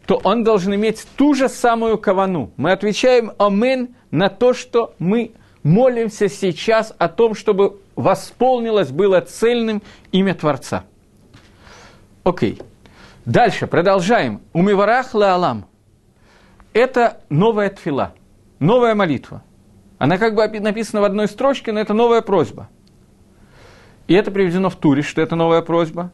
[0.07, 2.51] то он должен иметь ту же самую кавану.
[2.57, 5.33] Мы отвечаем «омен» на то, что мы
[5.65, 10.85] молимся сейчас о том, чтобы восполнилось, было цельным имя Творца.
[12.23, 12.61] Окей.
[13.25, 14.41] Дальше, продолжаем.
[14.53, 15.65] Умиварах алам.
[16.71, 18.13] Это новая тфила,
[18.59, 19.43] новая молитва.
[19.97, 22.69] Она как бы написана в одной строчке, но это новая просьба.
[24.07, 26.11] И это приведено в Туре, что это новая просьба.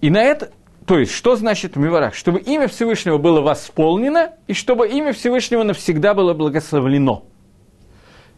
[0.00, 0.50] И на это,
[0.86, 2.14] то есть, что значит Миварах?
[2.14, 7.24] Чтобы имя Всевышнего было восполнено, и чтобы имя Всевышнего навсегда было благословлено.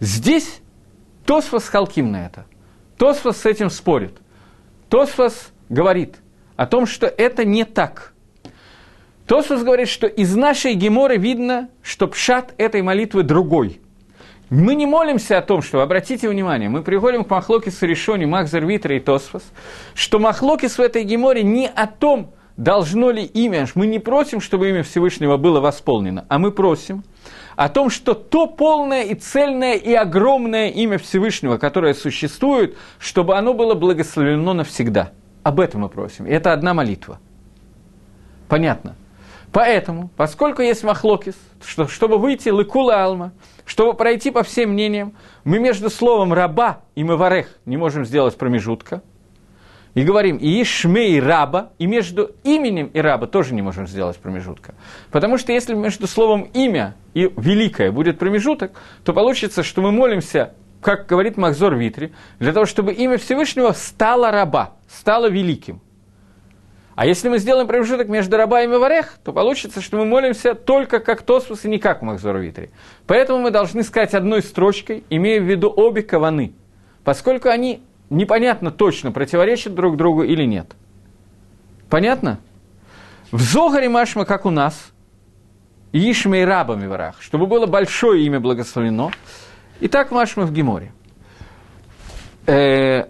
[0.03, 0.61] Здесь
[1.25, 2.45] Тосфос Халким на это.
[2.99, 4.19] Тосфос с этим спорит.
[4.89, 6.17] Тосфос говорит
[6.57, 8.13] о том, что это не так.
[9.29, 13.81] Тосфос говорит, что из нашей геморы видно, что пшат этой молитвы другой.
[14.51, 18.97] Мы не молимся о том, что, обратите внимание, мы приходим к Махлокису Решоне, Махзер Витра
[18.97, 19.45] и Тосфос,
[19.95, 24.69] что Махлокис в этой геморе не о том, должно ли имя, мы не просим, чтобы
[24.69, 27.05] имя Всевышнего было восполнено, а мы просим
[27.57, 33.55] о том, что то полное и цельное и огромное имя Всевышнего, которое существует, чтобы оно
[33.55, 35.13] было благословено навсегда.
[35.43, 36.27] Об этом мы просим.
[36.27, 37.19] И это одна молитва.
[38.49, 38.97] Понятно.
[39.53, 41.35] Поэтому, поскольку есть махлокис,
[41.65, 43.33] что, чтобы выйти лыкула алма,
[43.67, 49.03] чтобы пройти по всем мнениям, мы между словом раба и маварех не можем сделать промежутка–
[49.95, 54.75] и говорим и Ишмей раба, и между именем и раба тоже не можем сделать промежутка.
[55.11, 58.73] Потому что если между словом имя и великое будет промежуток,
[59.05, 64.31] то получится, что мы молимся, как говорит Махзор Витри, для того, чтобы имя Всевышнего стало
[64.31, 65.81] раба, стало великим.
[66.95, 71.01] А если мы сделаем промежуток между раба и Маварех, то получится, что мы молимся только
[71.01, 72.71] как Тосфус и не как Махзор Витри.
[73.07, 76.53] Поэтому мы должны сказать одной строчкой, имея в виду обе каваны,
[77.03, 77.83] поскольку они
[78.13, 80.73] непонятно точно, противоречат друг другу или нет.
[81.89, 82.39] Понятно?
[83.31, 84.93] В Зогаре Машма, как у нас,
[85.93, 89.11] Ишмей рабами варах, чтобы было большое имя благословено.
[89.81, 90.93] И так Машма в Геморе.
[92.47, 93.07] Э,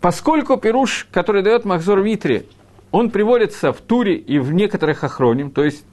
[0.00, 2.46] поскольку Пируш, который дает Махзор Витри,
[2.90, 5.84] он приводится в Туре и в некоторых охроним, то есть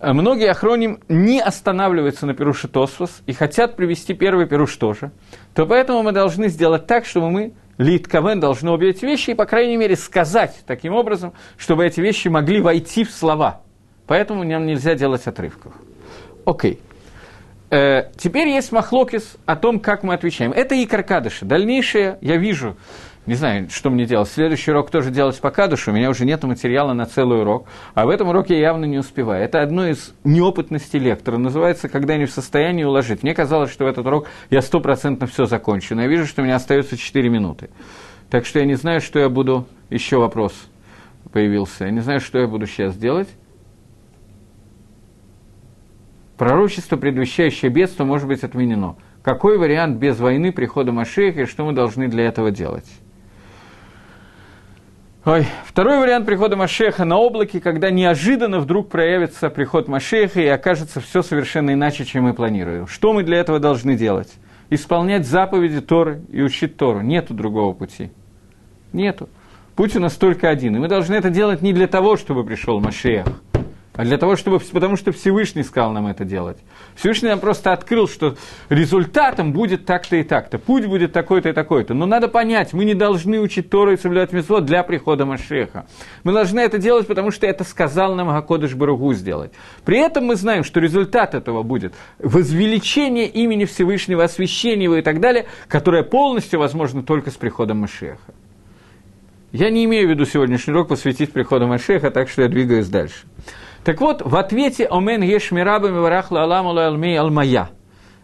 [0.00, 5.12] многие охроним не останавливаются на Пируше Тосфос и хотят привести первый Пируш тоже,
[5.54, 9.44] то поэтому мы должны сделать так, чтобы мы Литковен должны обе эти вещи и, по
[9.44, 13.60] крайней мере, сказать таким образом, чтобы эти вещи могли войти в слова.
[14.06, 15.72] Поэтому нам нельзя делать отрывков.
[16.44, 16.80] Окей.
[17.70, 20.52] Э, теперь есть махлокис о том, как мы отвечаем.
[20.52, 21.44] Это и каркадыши.
[21.44, 22.76] Дальнейшее я вижу
[23.26, 24.28] не знаю, что мне делать.
[24.28, 28.06] Следующий урок тоже делать по кадушу, у меня уже нет материала на целый урок, а
[28.06, 29.44] в этом уроке я явно не успеваю.
[29.44, 33.22] Это одно из неопытностей лектора, называется «Когда не в состоянии уложить».
[33.22, 36.44] Мне казалось, что в этот урок я стопроцентно все закончу, но я вижу, что у
[36.44, 37.70] меня остается 4 минуты.
[38.30, 39.66] Так что я не знаю, что я буду...
[39.88, 40.52] Еще вопрос
[41.32, 41.84] появился.
[41.84, 43.28] Я не знаю, что я буду сейчас делать.
[46.36, 48.96] Пророчество, предвещающее бедство, может быть отменено.
[49.22, 52.86] Какой вариант без войны прихода Машеха и что мы должны для этого делать?
[55.26, 55.44] Ой.
[55.64, 61.20] Второй вариант прихода Машеха на облаке, когда неожиданно вдруг проявится приход Машеха и окажется все
[61.20, 62.86] совершенно иначе, чем мы планируем.
[62.86, 64.32] Что мы для этого должны делать?
[64.70, 67.00] Исполнять заповеди Торы и учить Тору.
[67.00, 68.12] Нету другого пути.
[68.92, 69.28] Нету.
[69.74, 70.76] Путь у нас только один.
[70.76, 73.26] И мы должны это делать не для того, чтобы пришел Машех,
[73.96, 76.58] а для того, чтобы, потому что Всевышний сказал нам это делать.
[76.94, 78.36] Всевышний нам просто открыл, что
[78.68, 81.94] результатом будет так-то и так-то, путь будет такой-то и такой-то.
[81.94, 85.86] Но надо понять, мы не должны учить Тору и соблюдать митцвот для прихода Машеха.
[86.24, 89.52] Мы должны это делать, потому что это сказал нам Гакодыш Баругу сделать.
[89.84, 95.20] При этом мы знаем, что результат этого будет возвеличение имени Всевышнего, освящение его и так
[95.20, 98.34] далее, которое полностью возможно только с приходом Машеха.
[99.52, 103.24] Я не имею в виду сегодняшний урок посвятить приходу Машеха, так что я двигаюсь дальше.
[103.86, 107.70] Так вот, в ответе «Омен еш мирабами варахла аламу алмей алмая»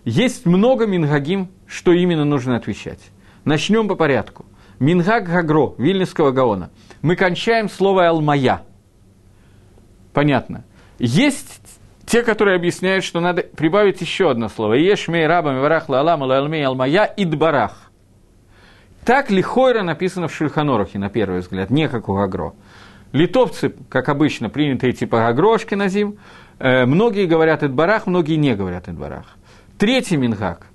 [0.04, 2.98] есть много мингагим, что именно нужно отвечать.
[3.44, 4.44] Начнем по порядку.
[4.80, 6.70] Мингаг Гагро, Вильнюсского Гаона.
[7.00, 8.62] Мы кончаем слово «алмая».
[10.12, 10.64] Понятно.
[10.98, 11.60] Есть
[12.06, 14.72] те, которые объясняют, что надо прибавить еще одно слово.
[14.72, 17.92] Ешмей рабами варахла аламу алмей алмая идбарах.
[19.04, 22.54] Так лихойра написано в Шульханорахе, на первый взгляд, не как у Гагро.
[23.12, 26.18] Литовцы, как обычно, приняты типа Агрошки на зим.
[26.58, 29.36] Э, многие говорят Эдбарах, многие не говорят Эдбарах.
[29.78, 30.66] Третий Мингак,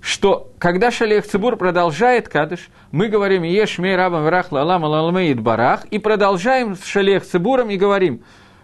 [0.00, 5.86] что когда Шалех Цибур продолжает Кадыш, мы говорим «Еш мей рабам врах лалам алалмей Эдбарах»
[5.86, 8.22] и продолжаем с Шалех Цибуром и говорим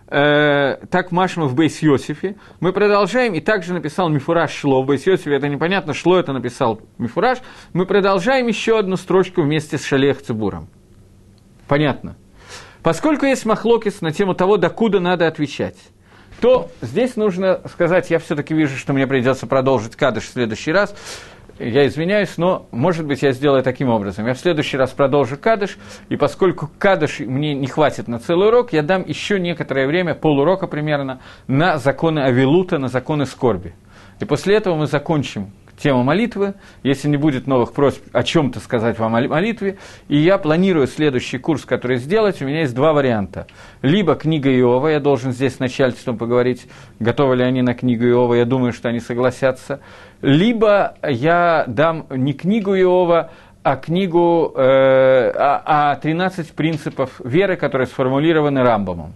[0.09, 5.07] э, так Машма в Бейс Йосифе, мы продолжаем, и также написал Мифураж Шло в Бейс
[5.07, 7.39] Йосифе, это непонятно, Шло это написал Мифураж,
[7.73, 10.69] мы продолжаем еще одну строчку вместе с Шалех Цибуром.
[11.67, 12.17] Понятно?
[12.83, 15.77] Поскольку есть махлокис на тему того, докуда надо отвечать,
[16.41, 20.95] то здесь нужно сказать, я все-таки вижу, что мне придется продолжить кадыш в следующий раз.
[21.61, 24.27] Я извиняюсь, но, может быть, я сделаю таким образом.
[24.27, 25.79] Я в следующий раз продолжу кадыш,
[26.09, 30.67] и поскольку кадыш мне не хватит на целый урок, я дам еще некоторое время, полурока
[30.67, 33.75] примерно, на законы Авилута, на законы скорби.
[34.19, 35.53] И после этого мы закончим
[35.83, 39.79] тема молитвы, если не будет новых просьб о чем-то сказать вам о молитве.
[40.09, 42.41] И я планирую следующий курс, который сделать.
[42.41, 43.47] У меня есть два варианта.
[43.83, 46.69] Либо книга Иова, я должен здесь с начальством поговорить,
[47.01, 49.81] готовы ли они на книгу Иова, я думаю, что они согласятся.
[50.21, 53.31] Либо я дам не книгу Иова,
[53.65, 59.15] а книгу, э, а, а 13 принципов веры, которые сформулированы Рамбомом.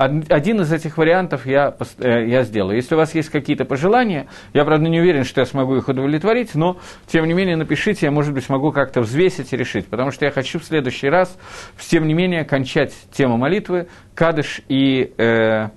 [0.00, 2.76] Один из этих вариантов я, э, я сделаю.
[2.76, 6.54] Если у вас есть какие-то пожелания, я, правда, не уверен, что я смогу их удовлетворить,
[6.54, 10.24] но, тем не менее, напишите, я, может быть, смогу как-то взвесить и решить, потому что
[10.24, 11.36] я хочу в следующий раз,
[11.78, 15.68] тем не менее, кончать тему молитвы, кадыш и, э,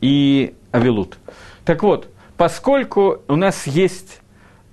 [0.00, 1.18] и авилут.
[1.64, 4.20] Так вот, поскольку у нас есть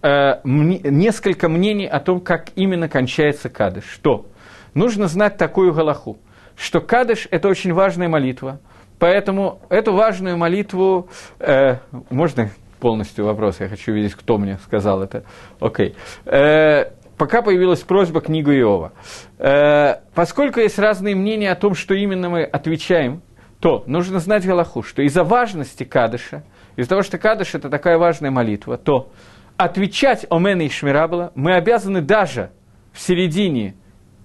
[0.03, 4.28] э, несколько мнений о том, как именно кончается кадыш, что
[4.76, 6.20] нужно знать такую галаху,
[6.55, 8.60] что кадыш– это очень важная молитва–
[8.99, 11.07] Поэтому эту важную молитву,
[11.39, 11.77] э,
[12.09, 15.23] можно полностью вопрос, я хочу видеть, кто мне сказал это.
[15.59, 15.95] Окей.
[16.25, 18.91] Э, пока появилась просьба книгу Иова.
[19.37, 23.21] Э, поскольку есть разные мнения о том, что именно мы отвечаем,
[23.59, 26.43] то нужно знать Галаху, что из-за важности Кадыша,
[26.75, 29.11] из-за того, что Кадыш– это такая важная молитва, то
[29.57, 32.51] отвечать Омене и Шмирабла мы обязаны даже
[32.93, 33.75] в середине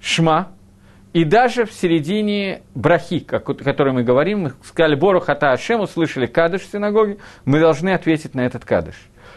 [0.00, 0.52] Шма,
[1.14, 6.26] и даже в середине брахи, о которой мы говорим, мы сказали Бору Хата Ашем, услышали
[6.26, 8.96] кадыш в синагоге, мы должны ответить на этот кадыш.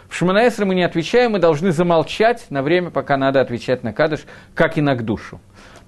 [0.09, 4.21] В Шманаэсре мы не отвечаем, мы должны замолчать на время, пока надо отвечать на кадыш,
[4.55, 5.39] как и на душу.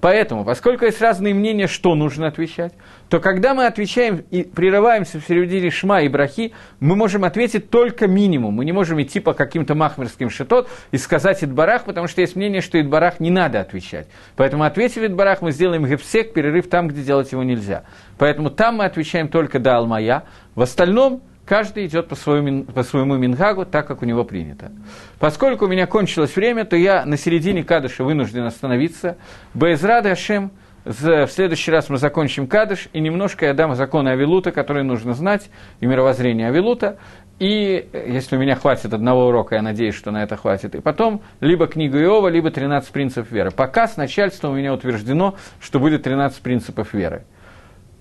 [0.02, 2.74] Поэтому, поскольку есть разные мнения, что нужно отвечать,
[3.10, 8.08] то когда мы отвечаем и прерываемся в середине шма и брахи, мы можем ответить только
[8.08, 8.54] минимум.
[8.54, 12.62] Мы не можем идти по каким-то махмерским шитот и сказать Идбарах, потому что есть мнение,
[12.62, 14.08] что Идбарах не надо отвечать.
[14.38, 17.84] Поэтому, ответив Идбарах, мы сделаем гепсек, перерыв там, где делать его нельзя.
[18.18, 20.24] Поэтому там мы отвечаем только да алмая.
[20.56, 24.72] В остальном каждый идет по своему, по своему мингагу так, как у него принято.
[25.18, 29.18] Поскольку у меня кончилось время, то я на середине кадыша вынужден остановиться.
[29.56, 30.52] Безрада Ашем,
[30.86, 35.50] в следующий раз мы закончим кадыш, и немножко я дам законы Авилута, которые нужно знать,
[35.80, 37.00] и мировоззрение Авилута.
[37.40, 40.76] И если у меня хватит одного урока, я надеюсь, что на это хватит.
[40.76, 43.50] И потом либо книга Иова, либо 13 принципов веры.
[43.50, 47.24] Пока с начальством у меня утверждено, что будет 13 принципов веры.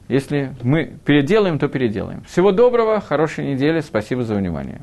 [0.08, 2.22] Если мы переделаем, то переделаем.
[2.22, 4.80] Всего доброго, хорошей недели, спасибо за внимание.